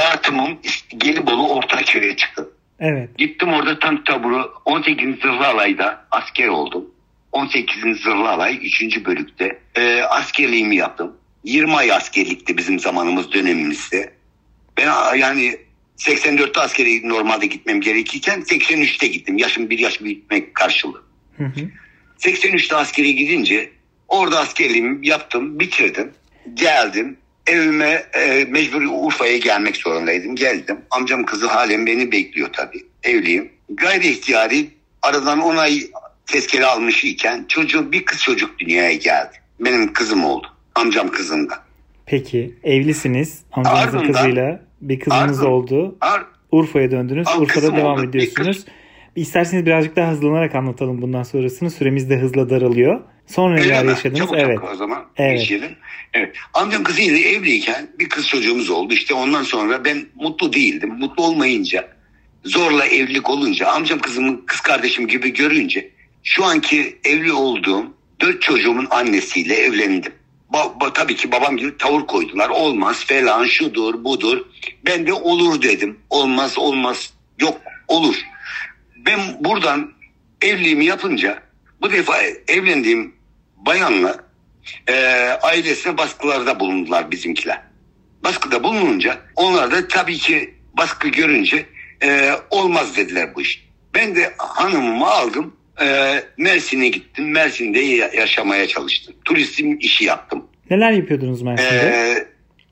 Dağıtımım 0.00 0.58
Gelibolu 0.96 1.48
Ortaköy'e 1.48 2.16
çıktım. 2.16 2.48
Evet. 2.80 3.18
Gittim 3.18 3.52
orada 3.52 3.78
tank 3.78 4.06
taburu 4.06 4.52
18. 4.64 5.20
Zırhlı 5.20 5.46
Alay'da 5.46 6.06
asker 6.10 6.48
oldum. 6.48 6.90
18. 7.32 8.00
Zırhlı 8.00 8.28
Alay 8.28 8.56
3. 8.56 9.04
bölükte 9.04 9.58
e, 9.74 10.02
askerliğimi 10.02 10.76
yaptım. 10.76 11.16
20 11.44 11.76
ay 11.76 11.92
askerlikti 11.92 12.56
bizim 12.58 12.78
zamanımız 12.78 13.32
dönemimizde. 13.32 14.12
Ben 14.76 15.16
yani 15.16 15.56
84'te 15.98 16.60
askere 16.60 17.08
normalde 17.08 17.46
gitmem 17.46 17.80
gerekirken 17.80 18.40
83'te 18.40 19.06
gittim. 19.06 19.38
Yaşım 19.38 19.70
bir 19.70 19.78
yaş 19.78 20.00
büyütmek 20.00 20.54
karşılığı. 20.54 21.02
Hı 21.36 21.44
hı. 21.44 21.60
83'te 22.18 22.76
askere 22.76 23.10
gidince 23.10 23.70
orada 24.08 24.38
askerliğimi 24.38 25.08
yaptım, 25.08 25.60
bitirdim. 25.60 26.12
Geldim. 26.54 27.16
Evime 27.50 28.02
e, 28.14 28.44
mecbur 28.44 28.82
Urfa'ya 28.82 29.36
gelmek 29.36 29.76
zorundaydım. 29.76 30.36
Geldim. 30.36 30.76
Amcam 30.90 31.24
kızı 31.24 31.46
halen 31.46 31.86
beni 31.86 32.12
bekliyor 32.12 32.48
tabii. 32.52 32.86
Evliyim. 33.02 33.48
Gayri 33.70 34.08
ihtiyari 34.08 34.66
aradan 35.02 35.40
10 35.40 35.56
ay 35.56 35.80
tezkere 36.26 36.66
almış 36.66 37.04
iken 37.04 37.44
çocuğum 37.48 37.92
bir 37.92 38.04
kız 38.04 38.22
çocuk 38.22 38.58
dünyaya 38.58 38.92
geldi. 38.92 39.36
Benim 39.60 39.92
kızım 39.92 40.24
oldu. 40.24 40.46
Amcam 40.74 41.08
kızında. 41.08 41.54
Peki 42.06 42.54
evlisiniz. 42.64 43.38
Amcanızın 43.52 43.98
Ardından, 43.98 44.12
kızıyla 44.12 44.60
bir 44.80 45.00
kızınız 45.00 45.22
ardından, 45.22 45.52
oldu. 45.52 45.96
Ar, 46.00 46.22
Urfa'ya 46.52 46.90
döndünüz. 46.90 47.28
Urfa'da 47.38 47.76
devam 47.76 47.98
oldu. 47.98 48.06
ediyorsunuz. 48.08 48.64
İsterseniz 49.16 49.66
birazcık 49.66 49.96
daha 49.96 50.12
hızlanarak 50.12 50.54
anlatalım 50.54 51.02
bundan 51.02 51.22
sonrasını. 51.22 51.70
Süremiz 51.70 52.10
de 52.10 52.16
hızla 52.18 52.50
daralıyor. 52.50 53.00
Sonra 53.30 53.54
neler 53.54 53.84
yaşadınız? 53.84 54.18
Çabuk 54.18 54.34
evet. 54.38 54.58
O 54.72 54.76
zaman 54.76 55.04
evet. 55.16 55.38
geçelim. 55.38 55.76
Evet. 56.14 56.36
Amcam 56.54 56.82
kızıyla 56.82 57.18
evliyken 57.18 57.90
bir 57.98 58.08
kız 58.08 58.28
çocuğumuz 58.28 58.70
oldu. 58.70 58.94
İşte 58.94 59.14
ondan 59.14 59.42
sonra 59.42 59.84
ben 59.84 60.06
mutlu 60.14 60.52
değildim. 60.52 60.94
Mutlu 60.98 61.24
olmayınca 61.24 61.88
zorla 62.44 62.86
evlilik 62.86 63.30
olunca 63.30 63.68
amcam 63.68 63.98
kızımın 63.98 64.42
kız 64.46 64.60
kardeşim 64.60 65.08
gibi 65.08 65.32
görünce 65.32 65.90
şu 66.22 66.44
anki 66.44 66.98
evli 67.04 67.32
olduğum 67.32 67.84
dört 68.20 68.42
çocuğumun 68.42 68.86
annesiyle 68.90 69.54
evlendim. 69.54 70.12
Ba, 70.52 70.80
ba, 70.80 70.92
tabii 70.92 71.16
ki 71.16 71.32
babam 71.32 71.56
gibi 71.56 71.76
tavır 71.76 72.06
koydular. 72.06 72.48
Olmaz 72.48 73.04
falan 73.04 73.44
şudur 73.44 74.04
budur. 74.04 74.38
Ben 74.86 75.06
de 75.06 75.12
olur 75.12 75.62
dedim. 75.62 75.98
Olmaz 76.10 76.58
olmaz. 76.58 77.14
Yok 77.40 77.60
olur. 77.88 78.14
Ben 78.96 79.20
buradan 79.40 79.92
evliliğimi 80.42 80.84
yapınca 80.84 81.42
bu 81.80 81.92
defa 81.92 82.16
evlendiğim 82.48 83.19
bayanla 83.66 84.16
e, 84.88 84.94
ailesine 85.42 85.98
baskılarda 85.98 86.60
bulundular 86.60 87.10
bizimkiler. 87.10 87.60
Baskıda 88.24 88.64
bulununca 88.64 89.18
onlar 89.36 89.70
da 89.70 89.88
tabii 89.88 90.18
ki 90.18 90.54
baskı 90.78 91.08
görünce 91.08 91.66
e, 92.02 92.32
olmaz 92.50 92.96
dediler 92.96 93.34
bu 93.34 93.40
iş. 93.40 93.68
Ben 93.94 94.16
de 94.16 94.34
hanımımı 94.38 95.06
aldım 95.06 95.56
e, 95.82 96.16
Mersin'e 96.36 96.88
gittim. 96.88 97.30
Mersin'de 97.30 97.80
yaşamaya 98.16 98.68
çalıştım. 98.68 99.14
Turizm 99.24 99.76
işi 99.80 100.04
yaptım. 100.04 100.46
Neler 100.70 100.90
yapıyordunuz 100.90 101.42
Mersin'de? 101.42 101.68
Ee, 101.68 102.26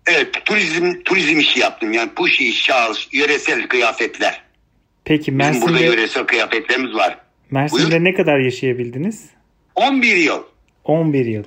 evet 0.06 0.44
turizm 0.44 0.92
turizm 1.04 1.38
işi 1.38 1.60
yaptım. 1.60 1.92
Yani 1.92 2.10
puşi, 2.10 2.52
şal, 2.52 2.94
yöresel 3.12 3.68
kıyafetler. 3.68 4.42
Peki 5.04 5.32
Mersin'de... 5.32 5.66
Bizim 5.66 5.68
burada 5.68 5.84
yöresel 5.84 6.24
kıyafetlerimiz 6.24 6.94
var. 6.94 7.18
Mersin'de 7.50 7.90
Buyur. 7.90 8.04
ne 8.04 8.14
kadar 8.14 8.38
yaşayabildiniz? 8.38 9.24
11 9.74 10.16
yıl. 10.16 10.42
11 10.88 11.26
yıl. 11.26 11.44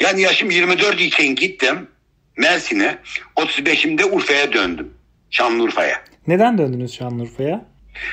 Yani 0.00 0.20
yaşım 0.20 0.50
24 0.50 1.00
iken 1.00 1.34
gittim 1.34 1.88
Mersin'e. 2.36 2.98
35'imde 3.36 4.04
Urfa'ya 4.04 4.52
döndüm. 4.52 4.94
Şanlıurfa'ya. 5.30 6.02
Neden 6.26 6.58
döndünüz 6.58 6.94
Şanlıurfa'ya? 6.94 7.64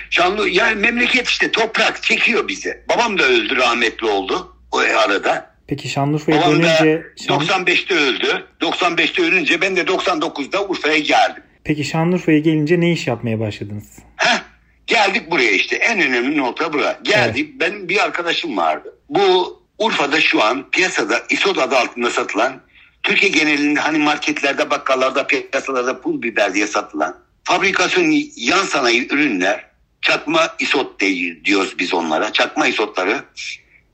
Şanlı 0.09 0.49
yani 0.49 0.75
memleket 0.75 1.27
işte 1.27 1.51
toprak 1.51 2.03
çekiyor 2.03 2.47
bizi. 2.47 2.83
Babam 2.89 3.19
da 3.19 3.23
öldü 3.23 3.55
rahmetli 3.55 4.07
oldu 4.07 4.55
o 4.71 4.77
arada. 4.77 5.51
Peki 5.67 5.89
Şanlıurfa'ya 5.89 6.49
dönünce... 6.49 7.03
Şan... 7.27 7.39
95'te 7.39 7.95
öldü. 7.95 8.45
95'te 8.61 9.21
ölünce 9.21 9.61
ben 9.61 9.75
de 9.75 9.81
99'da 9.81 10.67
Urfa'ya 10.67 10.97
geldim. 10.97 11.43
Peki 11.63 11.83
Şanlıurfa'ya 11.83 12.39
gelince 12.39 12.79
ne 12.79 12.91
iş 12.91 13.07
yapmaya 13.07 13.39
başladınız? 13.39 13.99
Heh, 14.15 14.41
geldik 14.87 15.31
buraya 15.31 15.51
işte. 15.51 15.75
En 15.75 16.01
önemli 16.01 16.37
nokta 16.37 16.73
bura. 16.73 16.99
Geldik. 17.03 17.49
Evet. 17.51 17.61
Benim 17.61 17.89
bir 17.89 18.03
arkadaşım 18.03 18.57
vardı. 18.57 18.95
Bu 19.09 19.57
Urfa'da 19.79 20.21
şu 20.21 20.43
an 20.43 20.69
piyasada 20.69 21.23
isot 21.29 21.57
adı 21.57 21.77
altında 21.77 22.09
satılan 22.09 22.61
Türkiye 23.03 23.31
genelinde 23.31 23.79
hani 23.79 23.97
marketlerde, 23.97 24.69
bakkallarda, 24.69 25.27
piyasalarda 25.27 26.01
pul 26.01 26.21
biber 26.21 26.53
diye 26.53 26.67
satılan 26.67 27.27
fabrikasyon 27.43 28.15
yan 28.35 28.63
sanayi 28.63 29.13
ürünler 29.13 29.65
çakma 30.01 30.55
isot 30.59 30.99
diyoruz 31.45 31.79
biz 31.79 31.93
onlara. 31.93 32.33
Çakma 32.33 32.67
isotları 32.67 33.23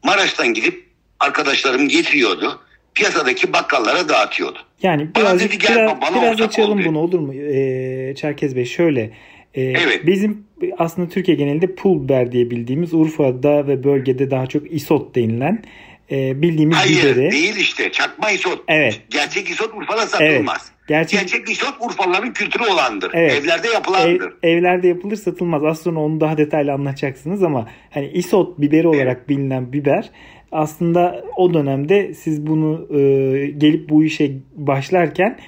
Maraş'tan 0.04 0.54
gidip 0.54 0.90
arkadaşlarım 1.20 1.88
getiriyordu. 1.88 2.62
Piyasadaki 2.94 3.54
bakkallara 3.54 4.10
dağıtıyordu. 4.10 4.60
Yani 4.84 5.08
birazcık, 5.16 5.52
dedi, 5.52 5.64
biraz, 5.64 6.02
bana 6.02 6.22
biraz 6.22 6.42
açalım 6.42 6.80
oldu. 6.80 6.86
bunu 6.86 7.00
olur 7.00 7.20
mu 7.20 7.34
ee, 7.34 8.16
Çerkez 8.16 8.56
Bey? 8.56 8.66
Şöyle 8.66 9.12
e, 9.54 9.62
evet. 9.62 10.02
bizim 10.06 10.46
aslında 10.78 11.10
Türkiye 11.10 11.38
genelinde 11.38 11.76
pul 11.76 12.04
biber 12.04 12.32
diye 12.32 12.50
bildiğimiz 12.50 12.94
Urfa'da 12.94 13.68
ve 13.68 13.84
bölgede 13.84 14.32
daha 14.32 14.48
çok 14.48 14.72
isot 14.72 15.16
denilen 15.16 15.64
e, 16.12 16.42
bildiğimiz 16.42 16.78
Hayır, 16.78 17.04
biberi. 17.04 17.32
değil 17.32 17.56
işte 17.56 17.92
çakma 17.92 18.32
isot. 18.32 18.64
Evet. 18.68 19.02
Gerçek 19.10 19.50
isot 19.50 19.74
Urfa'da 19.74 20.08
satılmaz. 20.08 20.62
Evet. 20.62 20.88
Gerçek, 20.88 21.20
Gerçek 21.20 21.50
isot 21.50 21.74
Urfalıların 21.80 22.34
kültürü 22.34 22.64
olandır. 22.64 23.12
Evet. 23.14 23.32
Evlerde 23.32 23.68
yapılandır. 23.68 24.34
Ev, 24.44 24.50
evlerde 24.50 24.88
yapılır 24.88 25.16
satılmaz. 25.16 25.64
Az 25.64 25.82
sonra 25.82 26.00
onu 26.00 26.22
daha 26.22 26.38
detaylı 26.38 26.72
anlatacaksınız 26.72 27.44
ama 27.44 27.68
hani 27.92 28.08
isot 28.08 28.60
biberi 28.62 28.88
olarak 28.88 29.18
evet. 29.18 29.30
bilinen 29.30 29.74
biber 29.74 30.10
aslında 30.54 31.24
o 31.38 31.54
dönemde 31.54 32.14
siz 32.14 32.48
bunu 32.48 32.88
e, 32.90 33.00
gelip 33.48 33.90
bu 33.90 34.04
işe 34.04 34.32
başlarken 34.56 35.40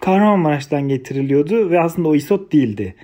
Kahramanmaraş'tan 0.00 0.88
getiriliyordu 0.88 1.70
ve 1.70 1.80
aslında 1.80 2.08
o 2.08 2.14
isot 2.14 2.52
değildi. 2.52 2.94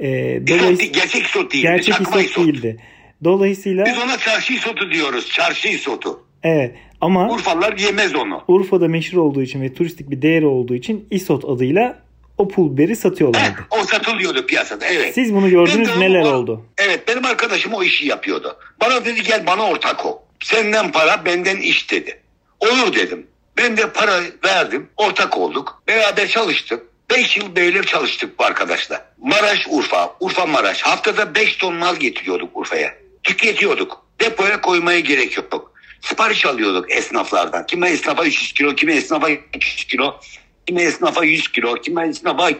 E, 0.00 0.06
dolayısıyla, 0.46 0.92
gerçek 0.92 1.22
isot 1.22 1.52
değildi. 1.52 1.62
Gerçek 1.62 1.94
isot, 2.00 2.22
isot 2.22 2.46
değildi. 2.46 2.76
Dolayısıyla 3.24 3.84
biz 3.86 3.98
ona 3.98 4.18
çarşı 4.18 4.52
isotu 4.52 4.90
diyoruz. 4.90 5.30
Çarşı 5.30 5.68
isotu. 5.68 6.20
Evet 6.42 6.74
ama 7.00 7.30
Urfalılar 7.30 7.78
yemez 7.78 8.14
onu. 8.14 8.42
Urfa'da 8.48 8.88
meşhur 8.88 9.18
olduğu 9.18 9.42
için 9.42 9.62
ve 9.62 9.74
turistik 9.74 10.10
bir 10.10 10.22
değeri 10.22 10.46
olduğu 10.46 10.74
için 10.74 11.08
isot 11.10 11.44
adıyla 11.44 12.04
o 12.38 12.48
pul 12.48 12.72
biberi 12.72 12.96
satıyorlardı. 12.96 13.46
Heh, 13.46 13.80
o 13.80 13.84
satılıyordu 13.84 14.46
piyasada 14.46 14.86
evet. 14.86 15.14
Siz 15.14 15.34
bunu 15.34 15.50
gördünüz 15.50 15.88
ben 15.88 16.00
neler 16.00 16.22
o, 16.22 16.28
oldu? 16.28 16.66
Evet 16.78 17.08
benim 17.08 17.24
arkadaşım 17.24 17.72
o 17.72 17.82
işi 17.82 18.06
yapıyordu. 18.06 18.56
Bana 18.80 19.04
dedi 19.04 19.22
gel 19.22 19.46
bana 19.46 19.62
ortak 19.62 20.06
ol. 20.06 20.16
Senden 20.44 20.92
para 20.92 21.24
benden 21.24 21.56
iş 21.56 21.90
dedi. 21.90 22.20
Olur 22.60 22.94
dedim. 22.94 23.26
Ben 23.56 23.76
de 23.76 23.92
para 23.92 24.20
verdim. 24.44 24.88
Ortak 24.96 25.38
olduk. 25.38 25.82
Beraber 25.88 26.28
çalıştık. 26.28 26.82
5 27.10 27.36
yıl 27.36 27.56
böyle 27.56 27.82
çalıştık 27.82 28.38
bu 28.38 28.44
arkadaşla. 28.44 29.06
Maraş 29.18 29.66
Urfa, 29.70 30.16
Urfa 30.20 30.46
Maraş. 30.46 30.82
Haftada 30.82 31.34
5 31.34 31.56
ton 31.56 31.74
mal 31.74 31.96
getiriyorduk 31.96 32.56
Urfa'ya. 32.56 32.94
Tüketiyorduk. 33.22 34.06
Depoya 34.20 34.60
koymaya 34.60 35.00
gerek 35.00 35.36
yok. 35.36 35.72
Sipariş 36.00 36.46
alıyorduk 36.46 36.92
esnaflardan. 36.92 37.66
Kime 37.66 37.90
esnafa 37.90 38.24
300 38.24 38.52
kilo, 38.52 38.74
kime 38.74 38.94
esnafa 38.94 39.28
200 39.28 39.84
kilo, 39.84 40.20
kime 40.66 40.82
esnafa 40.82 41.24
100 41.24 41.48
kilo, 41.48 41.74
kime 41.74 42.08
esnafa 42.08 42.50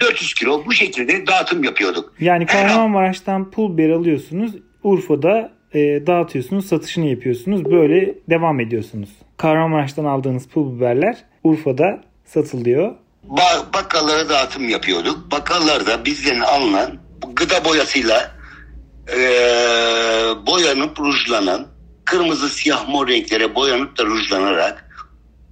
400 0.00 0.34
kilo. 0.34 0.66
Bu 0.66 0.72
şekilde 0.72 1.26
dağıtım 1.26 1.64
yapıyorduk. 1.64 2.12
Yani 2.20 2.46
Kahramanmaraş'tan 2.46 3.50
pul 3.50 3.72
biber 3.78 3.90
alıyorsunuz. 3.90 4.52
Urfa'da 4.82 5.55
e, 5.74 6.06
dağıtıyorsunuz, 6.06 6.66
satışını 6.66 7.06
yapıyorsunuz. 7.06 7.64
Böyle 7.64 8.14
devam 8.30 8.60
ediyorsunuz. 8.60 9.08
Kahramanmaraş'tan 9.36 10.04
aldığınız 10.04 10.48
pul 10.48 10.76
biberler 10.76 11.16
Urfa'da 11.44 12.04
satılıyor. 12.24 12.94
Ba- 13.28 13.74
bakkallara 13.74 14.28
dağıtım 14.28 14.68
yapıyorduk. 14.68 15.30
Bakkallarda 15.32 16.04
bizden 16.04 16.40
alınan 16.40 16.98
gıda 17.36 17.64
boyasıyla 17.64 18.36
e, 19.08 19.18
boyanıp 20.46 21.00
rujlanan 21.00 21.66
kırmızı, 22.04 22.48
siyah, 22.48 22.88
mor 22.88 23.08
renklere 23.08 23.54
boyanıp 23.54 23.98
da 23.98 24.04
rujlanarak 24.04 24.86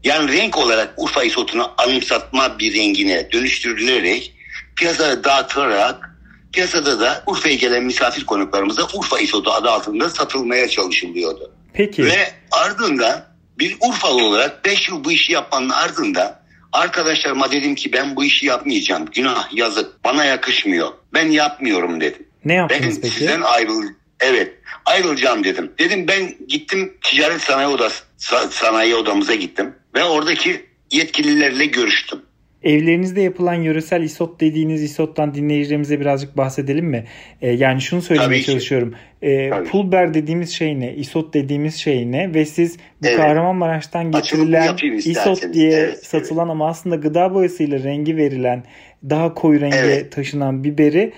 yani 0.05 0.33
renk 0.33 0.59
olarak 0.59 0.95
Urfa 0.97 1.23
isotunu 1.23 1.71
anımsatma 1.79 2.59
bir 2.59 2.75
rengine 2.75 3.33
dönüştürülerek 3.33 4.35
piyasaya 4.77 5.25
dağıtılarak 5.25 6.14
piyasada 6.55 7.01
da 7.01 7.23
Urfa'ya 7.27 7.55
gelen 7.55 7.85
misafir 7.85 8.27
konuklarımıza 8.27 8.83
Urfa 8.95 9.21
isotu 9.21 9.51
adı 9.51 9.71
altında 9.71 10.11
satılmaya 10.11 10.69
çalışılıyordu. 10.69 11.53
Peki. 11.73 12.05
Ve 12.05 12.33
ardından 12.51 13.25
bir 13.59 13.77
Urfalı 13.81 14.25
olarak 14.25 14.65
5 14.65 14.89
yıl 14.89 15.05
bu 15.05 15.13
işi 15.13 15.33
yapmanın 15.33 15.71
ardından 15.71 16.41
arkadaşlarıma 16.73 17.53
dedim 17.53 17.75
ki 17.75 17.93
ben 17.93 18.17
bu 18.17 18.25
işi 18.25 18.47
yapmayacağım. 18.47 19.07
Günah 19.13 19.57
yazık 19.57 20.05
bana 20.05 20.25
yakışmıyor. 20.25 20.89
Ben 21.15 21.27
yapmıyorum 21.27 22.01
dedim. 22.01 22.27
Ne 22.45 22.55
yaptınız 22.55 22.97
ben 22.97 23.03
peki? 23.03 23.15
Sizden 23.15 23.41
ayrıl 23.41 23.83
Evet 24.21 24.53
ayrılacağım 24.85 25.45
dedim. 25.45 25.73
Dedim 25.79 26.09
ben 26.09 26.35
gittim 26.49 26.95
ticaret 27.03 27.41
sanayi 27.41 27.69
odası 27.69 28.05
sanayi 28.51 28.95
odamıza 28.95 29.35
gittim 29.35 29.75
ve 29.95 30.05
oradaki 30.05 30.67
yetkililerle 30.91 31.67
görüştüm. 31.67 32.23
Evlerinizde 32.65 33.21
yapılan 33.21 33.55
yöresel 33.55 34.03
isot 34.03 34.41
dediğiniz 34.41 34.83
isottan 34.83 35.35
dinleyicilerimize 35.35 36.01
birazcık 36.01 36.37
bahsedelim 36.37 36.87
mi? 36.87 37.05
E, 37.43 37.51
yani 37.51 37.81
şunu 37.81 38.03
söylemeye 38.03 38.29
Tabii 38.29 38.43
çalışıyorum. 38.43 38.95
E, 39.23 39.51
pulber 39.51 40.15
dediğimiz 40.15 40.51
şey 40.51 40.81
ne? 40.81 40.95
Isot 40.95 41.35
dediğimiz 41.35 41.77
şey 41.77 42.13
ne? 42.13 42.35
Ve 42.35 42.45
siz 42.45 42.77
bu 43.03 43.07
evet. 43.07 43.17
Kahramanmaraş'tan 43.17 44.11
getirilen 44.11 44.77
isot 44.97 45.53
diye 45.53 45.73
evet, 45.73 46.07
satılan 46.07 46.47
evet. 46.47 46.53
ama 46.53 46.69
aslında 46.69 46.97
gıda 46.97 47.35
boyasıyla 47.35 47.79
rengi 47.79 48.17
verilen 48.17 48.65
daha 49.11 49.35
koyu 49.35 49.61
renge 49.61 49.77
evet. 49.77 50.13
taşınan 50.13 50.65
biberi 50.65 51.13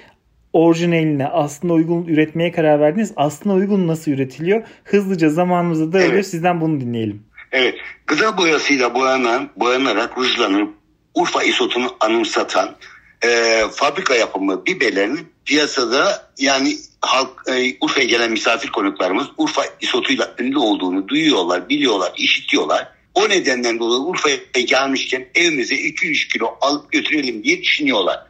orijinaline 0.52 1.26
aslında 1.26 1.74
uygun 1.74 2.04
üretmeye 2.04 2.52
karar 2.52 2.80
verdiniz. 2.80 3.12
Aslında 3.16 3.54
uygun 3.54 3.86
nasıl 3.86 4.10
üretiliyor? 4.10 4.62
Hızlıca 4.84 5.28
zamanımızda 5.28 5.92
da 5.92 6.02
evet. 6.02 6.26
Sizden 6.26 6.60
bunu 6.60 6.80
dinleyelim. 6.80 7.22
Evet. 7.52 7.74
Gıda 8.06 8.38
boyasıyla 8.38 8.94
boyanan, 8.94 9.50
boyanarak 9.56 10.18
rujlanıp 10.18 10.74
Urfa 11.16 11.42
isotunu 11.42 11.96
anımsatan 12.00 12.76
e, 13.24 13.62
fabrika 13.72 14.14
yapımı 14.14 14.66
biberlerin 14.66 15.32
piyasada 15.44 16.30
yani 16.38 16.76
halk 17.00 17.30
e, 17.48 17.76
Urfa'ya 17.80 18.06
gelen 18.06 18.32
misafir 18.32 18.68
konuklarımız 18.68 19.26
Urfa 19.38 19.62
isotuyla 19.80 20.34
ünlü 20.38 20.58
olduğunu 20.58 21.08
duyuyorlar, 21.08 21.68
biliyorlar, 21.68 22.12
işitiyorlar. 22.16 22.88
O 23.14 23.28
nedenden 23.28 23.78
dolayı 23.78 24.00
Urfa'ya 24.00 24.36
gelmişken 24.66 25.28
evimize 25.34 25.74
2-3 25.74 26.32
kilo 26.32 26.58
alıp 26.60 26.92
götürelim 26.92 27.44
diye 27.44 27.62
düşünüyorlar. 27.62 28.26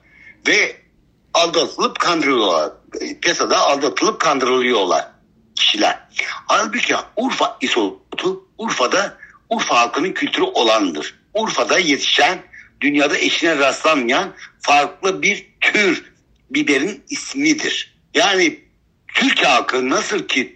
Ve 0.48 0.76
aldatılıp 1.34 2.00
kandırılıyorlar. 2.00 2.72
Piyasada 3.22 3.58
aldatılıp 3.58 4.20
kandırılıyorlar 4.20 5.08
kişiler. 5.56 5.98
Halbuki 6.46 6.94
Urfa 7.16 7.58
isotu 7.60 8.44
Urfa'da 8.58 9.18
Urfa 9.50 9.76
halkının 9.80 10.12
kültürü 10.12 10.44
olandır. 10.44 11.14
Urfa'da 11.34 11.78
yetişen 11.78 12.42
dünyada 12.80 13.18
eşine 13.18 13.58
rastlanmayan 13.58 14.34
farklı 14.60 15.22
bir 15.22 15.46
tür 15.60 16.04
biberin 16.50 17.04
ismidir. 17.10 17.94
Yani 18.14 18.58
Türk 19.14 19.44
halkı 19.44 19.88
nasıl 19.88 20.26
ki 20.26 20.54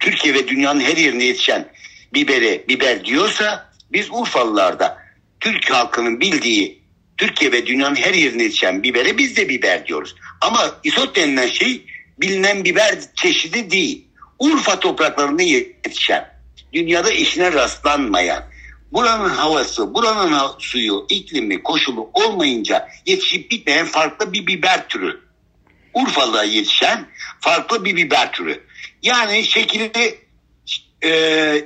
Türkiye 0.00 0.34
ve 0.34 0.48
dünyanın 0.48 0.80
her 0.80 0.96
yerine 0.96 1.24
yetişen 1.24 1.68
biberi 2.14 2.64
biber 2.68 3.04
diyorsa 3.04 3.72
biz 3.92 4.08
Urfalılar 4.10 4.78
da 4.78 4.98
Türk 5.40 5.70
halkının 5.70 6.20
bildiği 6.20 6.82
Türkiye 7.16 7.52
ve 7.52 7.66
dünyanın 7.66 7.96
her 7.96 8.14
yerine 8.14 8.42
yetişen 8.42 8.82
bibere 8.82 9.18
biz 9.18 9.36
de 9.36 9.48
biber 9.48 9.86
diyoruz. 9.86 10.16
Ama 10.40 10.80
isot 10.84 11.16
denilen 11.16 11.46
şey 11.46 11.86
bilinen 12.18 12.64
biber 12.64 12.98
çeşidi 13.14 13.70
değil. 13.70 14.06
Urfa 14.38 14.80
topraklarında 14.80 15.42
yetişen, 15.42 16.28
dünyada 16.72 17.12
eşine 17.12 17.52
rastlanmayan, 17.52 18.44
buranın 18.92 19.28
havası, 19.28 19.94
buranın 19.94 20.40
suyu, 20.58 21.06
iklimi, 21.08 21.62
koşulu 21.62 22.10
olmayınca 22.14 22.88
yetişip 23.06 23.50
bitmeyen 23.50 23.86
farklı 23.86 24.32
bir 24.32 24.46
biber 24.46 24.88
türü. 24.88 25.20
Urfa'da 25.94 26.44
yetişen 26.44 27.06
farklı 27.40 27.84
bir 27.84 27.96
biber 27.96 28.32
türü. 28.32 28.66
Yani 29.02 29.44
şekli 29.44 29.90
e, 31.02 31.10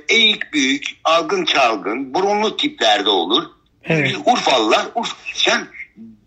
eğik 0.09 0.53
büyük, 0.53 0.85
algın 1.03 1.45
çalgın, 1.45 2.13
burunlu 2.13 2.57
tiplerde 2.57 3.09
olur. 3.09 3.43
Evet. 3.83 4.09
Biz 4.09 4.33
Urfalılar 4.33 4.87
Urfa 4.95 5.15
yetişen 5.27 5.67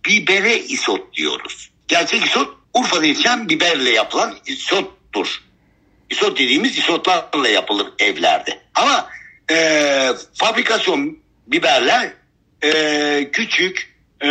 bibere 0.07 0.59
isot 0.59 1.15
diyoruz. 1.15 1.71
Gerçek 1.89 2.25
isot 2.27 2.57
Urfa'da 2.75 3.07
yetişen 3.07 3.49
biberle 3.49 3.91
yapılan 3.91 4.35
isottur. 4.47 5.43
Isot 6.11 6.39
dediğimiz 6.39 6.79
isotlarla 6.79 7.49
yapılır 7.49 7.87
evlerde. 7.99 8.63
Ama 8.75 9.09
e, 9.51 10.11
fabrikasyon 10.35 11.19
biberler 11.47 12.13
e, 12.63 13.31
küçük 13.33 13.95
e, 14.21 14.29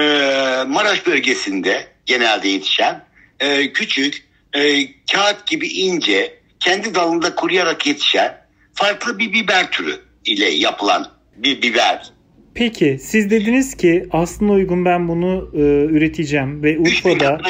Maraş 0.67 1.05
bölgesinde 1.07 1.87
genelde 2.05 2.47
yetişen 2.47 3.05
e, 3.39 3.73
küçük 3.73 4.27
e, 4.53 4.87
kağıt 5.11 5.47
gibi 5.47 5.67
ince 5.67 6.39
kendi 6.59 6.95
dalında 6.95 7.35
kuruyarak 7.35 7.87
yetişen 7.87 8.45
farklı 8.73 9.19
bir 9.19 9.33
biber 9.33 9.71
türü 9.71 10.01
ile 10.25 10.49
yapılan 10.49 11.11
bir 11.35 11.61
biber 11.61 12.12
Peki 12.55 12.97
siz 13.01 13.29
dediniz 13.29 13.75
ki 13.75 14.05
aslında 14.11 14.51
uygun 14.51 14.85
ben 14.85 15.07
bunu 15.07 15.49
e, 15.53 15.59
üreteceğim 15.89 16.63
ve 16.63 16.79
Urfa'da 16.79 17.41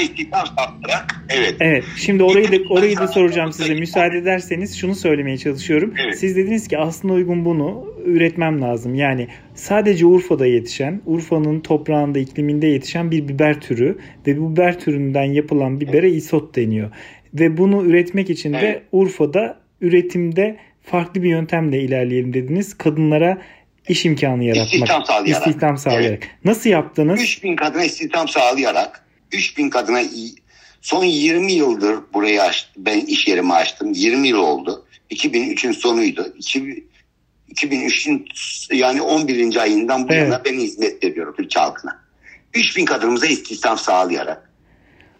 evet. 1.29 1.55
Evet. 1.59 1.83
Şimdi 1.97 2.23
orayı 2.23 2.51
da 2.51 2.55
orayı 2.69 2.97
da 2.97 3.07
soracağım 3.07 3.53
size. 3.53 3.73
Müsaade 3.73 4.17
ederseniz 4.17 4.77
şunu 4.77 4.95
söylemeye 4.95 5.37
çalışıyorum. 5.37 5.93
Evet. 6.05 6.19
Siz 6.19 6.35
dediniz 6.35 6.67
ki 6.67 6.77
aslında 6.77 7.13
uygun 7.13 7.45
bunu 7.45 7.93
üretmem 8.05 8.61
lazım. 8.61 8.95
Yani 8.95 9.27
sadece 9.55 10.05
Urfa'da 10.05 10.45
yetişen, 10.45 11.01
Urfa'nın 11.05 11.59
toprağında, 11.59 12.19
ikliminde 12.19 12.67
yetişen 12.67 13.11
bir 13.11 13.27
biber 13.27 13.61
türü 13.61 13.97
ve 14.27 14.39
bu 14.39 14.51
biber 14.51 14.79
türünden 14.79 15.23
yapılan 15.23 15.81
bibere 15.81 16.09
isot 16.09 16.55
deniyor. 16.55 16.91
Ve 17.33 17.57
bunu 17.57 17.85
üretmek 17.85 18.29
için 18.29 18.53
de 18.53 18.57
evet. 18.57 18.81
Urfa'da 18.91 19.59
üretimde 19.81 20.57
farklı 20.81 21.23
bir 21.23 21.29
yöntemle 21.29 21.81
ilerleyelim 21.81 22.33
dediniz. 22.33 22.77
Kadınlara 22.77 23.41
iş 23.87 24.05
imkanı 24.05 24.43
yaratmak. 24.43 24.73
İstihdam 24.73 25.05
sağlayarak. 25.05 25.47
İstihdam 25.47 25.77
sağlayarak. 25.77 26.23
Evet. 26.23 26.45
Nasıl 26.45 26.69
yaptınız? 26.69 27.21
3000 27.21 27.55
kadına 27.55 27.83
istihdam 27.83 28.27
sağlayarak 28.27 29.05
3000 29.31 29.69
kadına 29.69 30.01
son 30.81 31.03
20 31.03 31.51
yıldır 31.51 31.99
burayı 32.13 32.43
aç, 32.43 32.69
ben 32.77 32.99
iş 32.99 33.27
yerimi 33.27 33.53
açtım. 33.53 33.91
20 33.93 34.27
yıl 34.27 34.37
oldu. 34.37 34.85
2003'ün 35.11 35.71
sonuydu. 35.71 36.35
2003'ün 37.49 38.27
yani 38.71 39.01
11. 39.01 39.57
ayından 39.57 40.09
bu 40.09 40.13
evet. 40.13 40.23
yana 40.23 40.45
ben 40.45 40.53
hizmet 40.53 41.03
veriyorum 41.03 41.33
Türk 41.37 41.55
halkına. 41.55 42.03
3000 42.53 42.85
kadınımıza 42.85 43.27
istihdam 43.27 43.77
sağlayarak. 43.77 44.49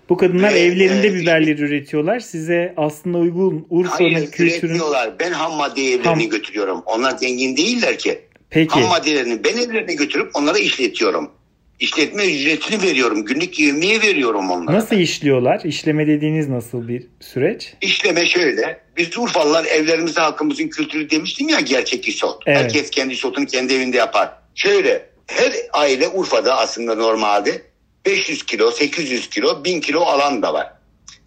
Bu 0.10 0.18
kadınlar 0.18 0.54
Ve, 0.54 0.60
evlerinde 0.60 1.08
e, 1.08 1.14
biberleri 1.14 1.62
üretiyorlar. 1.62 2.20
Size 2.20 2.74
aslında 2.78 3.18
uygun 3.18 3.68
Urfa'nın 3.70 4.26
kültürünü... 4.26 4.80
Hayır 4.80 5.14
Ben 5.20 5.32
ham 5.32 5.54
madde 5.54 5.82
evlerini 5.82 6.06
ham... 6.06 6.30
götürüyorum. 6.30 6.84
Onlar 6.86 7.18
zengin 7.18 7.58
değiller 7.58 7.98
ki. 7.98 8.22
Peki. 8.54 8.80
Ham 8.80 8.90
maddelerini 8.90 9.44
ben 9.44 9.58
evlerine 9.58 9.94
götürüp 9.94 10.36
onlara 10.36 10.58
işletiyorum. 10.58 11.32
İşletme 11.80 12.26
ücretini 12.26 12.82
veriyorum. 12.82 13.26
Günlük 13.26 13.60
yemeği 13.60 14.02
veriyorum 14.02 14.52
onlara. 14.52 14.78
Nasıl 14.78 14.96
işliyorlar? 14.96 15.62
İşleme 15.64 16.08
dediğiniz 16.08 16.50
nasıl 16.50 16.88
bir 16.88 17.08
süreç? 17.20 17.74
İşleme 17.82 18.26
şöyle. 18.26 18.80
Biz 18.98 19.18
Urfalılar 19.18 19.66
evlerimizde 19.66 20.22
halkımızın 20.22 20.68
kültürü 20.68 21.10
demiştim 21.10 21.50
ya 21.50 21.60
gerçek 21.60 22.08
isot. 22.08 22.44
Evet. 22.46 22.58
Herkes 22.58 22.90
kendi 22.90 23.14
isotunu 23.14 23.46
kendi 23.46 23.74
evinde 23.74 23.98
yapar. 23.98 24.30
Şöyle 24.56 25.06
her 25.28 25.54
aile 25.74 26.08
Urfa'da 26.10 26.58
aslında 26.58 26.96
normalde 26.96 27.62
500 28.06 28.44
kilo, 28.44 28.72
800 28.72 29.30
kilo, 29.30 29.64
1000 29.64 29.82
kilo 29.82 30.02
alan 30.02 30.42
da 30.42 30.54
var. 30.54 30.74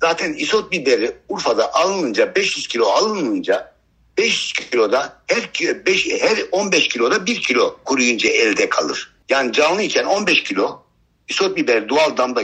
Zaten 0.01 0.33
isot 0.33 0.73
biberi 0.73 1.13
Urfa'da 1.29 1.75
alınınca 1.75 2.35
500 2.35 2.67
kilo 2.67 2.87
alınınca 2.87 3.76
5 4.19 4.53
kiloda 4.53 5.23
her, 5.27 5.51
5, 5.87 6.09
her 6.21 6.39
15 6.53 6.89
kiloda 6.89 7.27
1 7.27 7.41
kilo 7.41 7.77
kuruyunca 7.85 8.29
elde 8.31 8.69
kalır. 8.69 9.13
Yani 9.29 9.53
canlı 9.53 9.83
iken 9.83 10.05
15 10.05 10.43
kilo 10.43 10.83
isot 11.29 11.57
biber 11.57 11.89
doğal 11.89 12.17
damda 12.17 12.43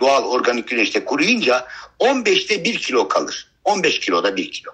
doğal 0.00 0.24
organik 0.24 0.68
güneşte 0.68 1.04
kuruyunca 1.04 1.66
15'te 2.00 2.64
1 2.64 2.78
kilo 2.78 3.08
kalır. 3.08 3.48
15 3.64 4.00
kiloda 4.00 4.36
1 4.36 4.50
kilo. 4.50 4.70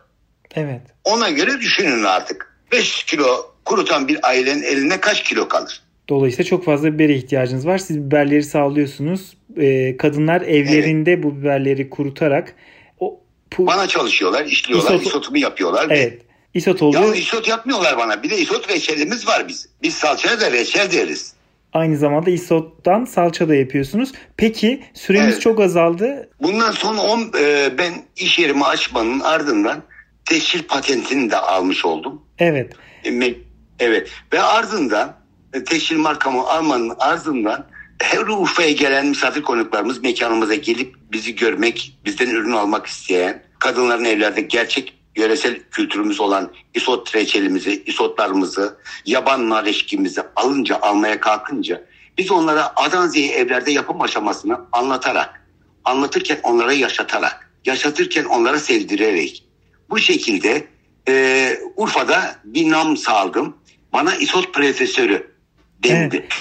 Evet. 0.55 0.83
Ona 1.05 1.31
göre 1.31 1.61
düşünün 1.61 2.05
artık. 2.05 2.57
5 2.73 3.05
kilo 3.05 3.53
kurutan 3.65 4.09
bir 4.09 4.29
ailenin 4.29 4.63
eline 4.63 5.01
kaç 5.01 5.23
kilo 5.23 5.49
kalır? 5.49 5.83
Dolayısıyla 6.09 6.45
çok 6.49 6.65
fazla 6.65 6.93
bibere 6.93 7.15
ihtiyacınız 7.15 7.67
var. 7.67 7.79
Siz 7.79 7.99
biberleri 7.99 8.43
sağlıyorsunuz. 8.43 9.37
Ee, 9.57 9.97
kadınlar 9.97 10.41
evlerinde 10.41 11.13
evet. 11.13 11.25
bu 11.25 11.41
biberleri 11.41 11.91
kurutarak 11.91 12.55
o, 13.01 13.21
pu- 13.51 13.67
bana 13.67 13.89
çalışıyorlar, 13.89 14.45
işliyorlar, 14.45 14.95
isot- 14.95 15.07
isotumu 15.07 15.39
yapıyorlar. 15.39 15.87
Evet. 15.91 16.23
İsot 16.55 16.83
oluyor. 16.83 17.03
Yalnız 17.03 17.19
isot 17.19 17.49
yapmıyorlar 17.49 17.99
bana. 17.99 18.23
Bir 18.23 18.31
de 18.31 18.39
isot 18.39 18.71
reçelimiz 18.71 19.27
var 19.27 19.49
biz. 19.49 19.69
Biz 19.83 19.95
salçaya 19.95 20.41
da 20.41 20.53
reçel 20.53 20.93
deriz. 20.93 21.33
Aynı 21.73 21.97
zamanda 21.97 22.31
isottan 22.31 23.05
salça 23.05 23.49
da 23.49 23.55
yapıyorsunuz. 23.55 24.13
Peki 24.37 24.85
süremiz 24.95 25.35
evet. 25.35 25.43
çok 25.43 25.61
azaldı. 25.61 26.31
Bundan 26.43 26.71
son 26.71 26.97
10 26.97 27.33
e, 27.41 27.79
ben 27.79 27.93
iş 28.17 28.39
yerimi 28.39 28.65
açmanın 28.65 29.21
ardından 29.21 29.83
teşhir 30.25 30.63
patentini 30.63 31.31
de 31.31 31.37
almış 31.37 31.85
oldum. 31.85 32.23
Evet. 32.39 32.73
E, 33.05 33.35
evet 33.79 34.11
ve 34.33 34.43
ardından 34.43 35.17
e, 35.55 35.65
teşhir 35.65 35.97
markamı 35.97 36.47
almanın 36.47 36.93
ardından 36.99 37.67
her 38.03 38.27
Urfa'ya 38.27 38.73
gelen 38.73 39.07
misafir 39.07 39.43
konuklarımız 39.43 40.03
mekanımıza 40.03 40.55
gelip 40.55 40.95
bizi 41.13 41.37
görmek, 41.37 41.99
bizden 42.05 42.31
ürün 42.31 42.53
almak 42.53 42.87
isteyen, 42.87 43.43
kadınların 43.59 44.05
evlerde 44.05 44.41
gerçek 44.41 45.02
yöresel 45.17 45.59
kültürümüz 45.71 46.21
olan 46.21 46.53
isot 46.75 47.15
reçelimizi, 47.15 47.83
isotlarımızı, 47.87 48.79
yaban 49.07 49.51
nar 49.51 49.65
eşkimizi 49.65 50.23
alınca, 50.37 50.79
almaya 50.83 51.21
kalkınca 51.21 51.83
biz 52.19 52.31
onlara 52.31 52.73
Adanze'yi 52.77 53.31
evlerde 53.31 53.71
yapım 53.71 54.01
aşamasını 54.01 54.61
anlatarak, 54.73 55.47
anlatırken 55.85 56.41
onlara 56.43 56.73
yaşatarak, 56.73 57.51
yaşatırken 57.65 58.25
onlara 58.25 58.59
sevdirerek 58.59 59.45
bu 59.91 59.99
şekilde 59.99 60.67
e, 61.09 61.57
Urfa'da 61.77 62.37
bir 62.45 62.71
nam 62.71 62.97
saldım. 62.97 63.57
Bana 63.93 64.17
isot 64.17 64.55
profesörü 64.55 65.35
dendi. 65.83 66.17
Evet. 66.17 66.33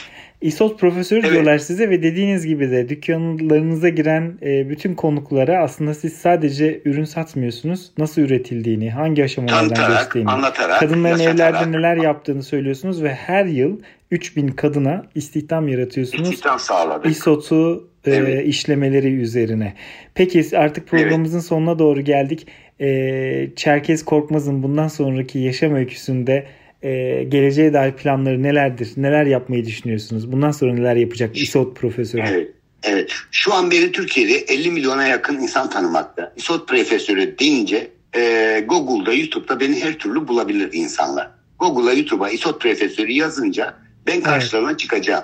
İSOT 0.41 0.79
profesörü 0.79 1.19
evet. 1.19 1.31
diyorlar 1.31 1.57
size 1.57 1.89
ve 1.89 2.03
dediğiniz 2.03 2.45
gibi 2.45 2.71
de 2.71 2.89
dükkanlarınıza 2.89 3.89
giren 3.89 4.37
e, 4.41 4.69
bütün 4.69 4.95
konuklara 4.95 5.63
aslında 5.63 5.93
siz 5.93 6.13
sadece 6.13 6.81
ürün 6.85 7.03
satmıyorsunuz. 7.03 7.91
Nasıl 7.97 8.21
üretildiğini, 8.21 8.91
hangi 8.91 9.23
aşamalardan 9.23 9.97
geçtiğini, 9.97 10.29
anlatarak, 10.29 10.79
kadınların 10.79 11.19
evlerde 11.19 11.71
neler 11.71 11.95
yaptığını 11.95 12.43
söylüyorsunuz 12.43 13.03
ve 13.03 13.13
her 13.13 13.45
yıl 13.45 13.79
3000 14.11 14.47
kadına 14.47 15.05
istihdam 15.15 15.67
yaratıyorsunuz. 15.67 16.29
İstihdam 16.29 16.59
sağladık. 16.59 17.11
İSOT'u 17.11 17.89
e, 18.05 18.11
evet. 18.11 18.47
işlemeleri 18.47 19.13
üzerine. 19.13 19.73
Peki 20.15 20.57
artık 20.57 20.87
programımızın 20.87 21.37
evet. 21.37 21.47
sonuna 21.47 21.79
doğru 21.79 22.01
geldik. 22.01 22.47
E, 22.79 23.49
Çerkez 23.55 24.05
Korkmaz'ın 24.05 24.63
bundan 24.63 24.87
sonraki 24.87 25.39
yaşam 25.39 25.75
öyküsünde 25.75 26.45
e, 26.83 27.23
geleceğe 27.23 27.73
dair 27.73 27.91
planları 27.91 28.43
nelerdir? 28.43 28.91
Neler 28.97 29.25
yapmayı 29.25 29.65
düşünüyorsunuz? 29.65 30.31
Bundan 30.31 30.51
sonra 30.51 30.73
neler 30.73 30.95
yapacak 30.95 31.37
İSOT 31.37 31.77
profesörü? 31.77 32.23
Evet. 32.27 32.51
Evet. 32.83 33.11
Şu 33.31 33.53
an 33.53 33.71
beni 33.71 33.91
Türkiye'de 33.91 34.33
50 34.33 34.71
milyona 34.71 35.07
yakın 35.07 35.37
insan 35.37 35.69
tanımakta. 35.69 36.33
İSOT 36.35 36.67
profesörü 36.67 37.39
deyince 37.39 37.91
e, 38.15 38.63
Google'da, 38.67 39.13
YouTube'da 39.13 39.59
beni 39.59 39.83
her 39.83 39.93
türlü 39.93 40.27
bulabilir 40.27 40.69
insanlar. 40.73 41.29
Google'a, 41.59 41.93
YouTube'a 41.93 42.29
İSOT 42.29 42.61
profesörü 42.61 43.11
yazınca 43.11 43.73
ben 44.07 44.21
karşılarına 44.21 44.69
evet. 44.69 44.79
çıkacağım. 44.79 45.23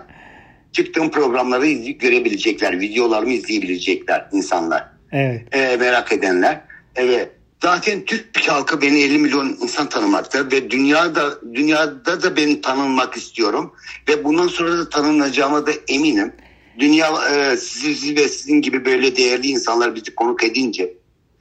Çıktığım 0.71 1.11
programları 1.11 1.67
görebilecekler, 1.91 2.79
videolarımı 2.79 3.33
izleyebilecekler 3.33 4.25
insanlar. 4.31 4.87
Evet. 5.11 5.55
E, 5.55 5.77
merak 5.77 6.11
edenler. 6.13 6.61
Evet. 6.95 7.29
Zaten 7.61 8.05
Türk 8.05 8.49
halkı 8.49 8.81
beni 8.81 9.01
50 9.01 9.17
milyon 9.17 9.57
insan 9.61 9.89
tanımakta 9.89 10.51
ve 10.51 10.71
dünyada 10.71 11.41
dünyada 11.53 12.23
da 12.23 12.35
beni 12.35 12.61
tanınmak 12.61 13.17
istiyorum 13.17 13.73
ve 14.09 14.23
bundan 14.23 14.47
sonra 14.47 14.77
da 14.77 14.89
tanınacağıma 14.89 15.67
da 15.67 15.71
eminim. 15.87 16.33
Dünya 16.79 17.07
e, 17.33 17.57
sizi 17.57 18.15
ve 18.15 18.27
sizin 18.27 18.61
gibi 18.61 18.85
böyle 18.85 19.15
değerli 19.15 19.47
insanlar 19.47 19.95
bizi 19.95 20.15
konuk 20.15 20.43
edince 20.43 20.93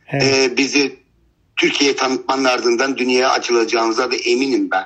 evet. 0.08 0.52
e, 0.52 0.56
bizi 0.56 0.96
Türkiye'ye 1.56 1.96
tanıtmanın 1.96 2.44
ardından 2.44 2.96
dünyaya 2.96 3.30
açılacağımıza 3.30 4.10
da 4.10 4.16
eminim 4.16 4.68
ben. 4.70 4.84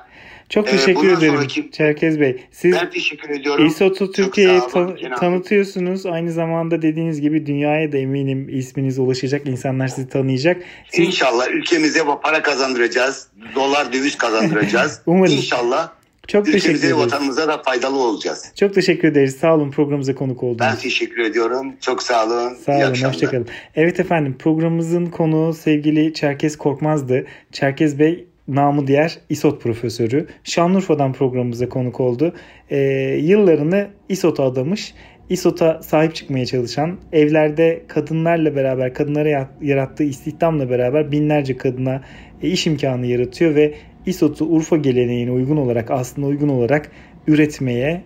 Çok 0.51 0.69
ee, 0.69 0.71
teşekkür 0.71 1.09
ederim 1.09 1.35
sonraki... 1.35 1.71
Çerkez 1.71 2.21
Bey. 2.21 2.45
Siz 2.51 2.73
ben 2.73 2.91
teşekkür 2.91 3.31
ediyorum. 3.31 3.67
İSOT'u 3.67 4.13
Türkiye'ye 4.13 4.61
tan- 4.73 4.97
tanıtıyorsunuz. 5.21 6.07
Aynı 6.07 6.33
zamanda 6.33 6.83
dediğiniz 6.83 7.21
gibi 7.21 7.47
dünyaya 7.47 7.93
da 7.93 7.99
eminim 7.99 8.49
isminiz 8.49 8.99
ulaşacak. 8.99 9.47
İnsanlar 9.47 9.89
sizi 9.89 10.09
tanıyacak. 10.09 10.63
Siz... 10.91 11.07
İnşallah 11.07 11.49
ülkemize 11.51 12.01
para 12.23 12.43
kazandıracağız. 12.43 13.29
Dolar 13.55 13.93
döviz 13.93 14.19
kazandıracağız. 14.19 15.03
Umarım. 15.07 15.33
İnşallah. 15.33 15.93
Çok 16.29 16.49
Ülkemize, 16.49 16.69
teşekkür 16.69 16.87
ederiz. 16.89 17.05
vatanımıza 17.05 17.49
da 17.49 17.63
faydalı 17.63 17.99
olacağız. 17.99 18.53
Çok 18.61 18.75
teşekkür 18.75 19.09
ederiz. 19.09 19.37
Sağ 19.37 19.55
olun 19.55 19.71
programımıza 19.71 20.15
konuk 20.15 20.43
oldunuz. 20.43 20.61
Ben 20.61 20.77
teşekkür 20.77 21.19
ediyorum. 21.19 21.73
Çok 21.81 22.03
sağ 22.03 22.27
olun. 22.27 22.55
Sağ 22.55 22.73
olun. 22.73 23.05
Hoşçakalın. 23.05 23.47
Evet 23.75 24.01
efendim 24.01 24.37
programımızın 24.39 25.07
konuğu 25.07 25.55
sevgili 25.55 26.15
Çerkez 26.15 26.59
Korkmaz'dı. 26.59 27.27
Çerkez 27.53 27.99
Bey 27.99 28.27
namı 28.55 28.87
diğer 28.87 29.19
İSOT 29.29 29.63
profesörü. 29.63 30.27
Şanlıurfa'dan 30.45 31.13
programımıza 31.13 31.69
konuk 31.69 32.01
oldu. 32.01 32.35
E, 32.71 32.79
yıllarını 33.23 33.89
İSOT'a 34.09 34.45
adamış. 34.45 34.95
İSOT'a 35.31 35.83
sahip 35.83 36.15
çıkmaya 36.15 36.47
çalışan, 36.47 36.99
evlerde 37.13 37.83
kadınlarla 37.89 38.57
beraber, 38.57 38.95
kadınlara 38.95 39.51
yarattığı 39.63 40.05
istihdamla 40.05 40.71
beraber 40.71 41.13
binlerce 41.13 41.57
kadına 41.57 42.03
e, 42.43 42.49
iş 42.49 42.67
imkanı 42.67 43.07
yaratıyor 43.07 43.55
ve 43.55 43.75
İSOT'u 44.07 44.45
Urfa 44.45 44.77
geleneğine 44.77 45.31
uygun 45.31 45.57
olarak, 45.57 45.91
aslında 45.91 46.27
uygun 46.27 46.49
olarak 46.49 46.91
üretmeye, 47.27 48.03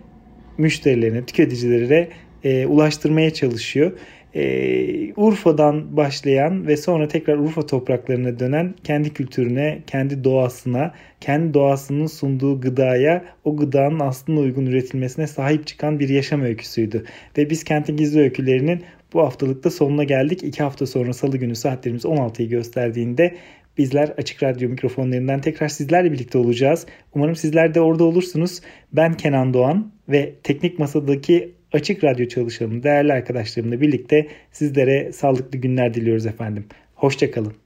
müşterilerine, 0.57 1.25
tüketicilere 1.25 2.09
e, 2.43 2.65
ulaştırmaya 2.65 3.33
çalışıyor 3.33 3.91
e, 4.35 5.13
Urfa'dan 5.15 5.97
başlayan 5.97 6.67
ve 6.67 6.77
sonra 6.77 7.07
tekrar 7.07 7.37
Urfa 7.37 7.65
topraklarına 7.65 8.39
dönen 8.39 8.75
kendi 8.83 9.13
kültürüne, 9.13 9.79
kendi 9.87 10.23
doğasına, 10.23 10.93
kendi 11.21 11.53
doğasının 11.53 12.07
sunduğu 12.07 12.61
gıdaya, 12.61 13.25
o 13.43 13.57
gıdanın 13.57 13.99
aslında 13.99 14.39
uygun 14.39 14.65
üretilmesine 14.65 15.27
sahip 15.27 15.67
çıkan 15.67 15.99
bir 15.99 16.09
yaşam 16.09 16.41
öyküsüydü. 16.41 17.05
Ve 17.37 17.49
biz 17.49 17.63
Kentin 17.63 17.97
Gizli 17.97 18.19
Öykülerinin 18.19 18.83
bu 19.13 19.21
haftalıkta 19.21 19.69
sonuna 19.69 20.03
geldik. 20.03 20.43
İki 20.43 20.63
hafta 20.63 20.85
sonra 20.85 21.13
salı 21.13 21.37
günü 21.37 21.55
saatlerimiz 21.55 22.05
16'yı 22.05 22.49
gösterdiğinde 22.49 23.35
bizler 23.77 24.09
Açık 24.17 24.43
Radyo 24.43 24.69
mikrofonlarından 24.69 25.41
tekrar 25.41 25.67
sizlerle 25.67 26.11
birlikte 26.11 26.37
olacağız. 26.37 26.85
Umarım 27.15 27.35
sizler 27.35 27.73
de 27.73 27.81
orada 27.81 28.03
olursunuz. 28.03 28.61
Ben 28.93 29.13
Kenan 29.13 29.53
Doğan 29.53 29.91
ve 30.09 30.33
teknik 30.43 30.79
masadaki 30.79 31.51
Açık 31.73 32.03
Radyo 32.03 32.27
çalışanım, 32.27 32.83
değerli 32.83 33.13
arkadaşlarımla 33.13 33.81
birlikte 33.81 34.27
sizlere 34.51 35.11
sağlıklı 35.11 35.57
günler 35.57 35.93
diliyoruz 35.93 36.25
efendim. 36.25 36.65
Hoşçakalın. 36.95 37.64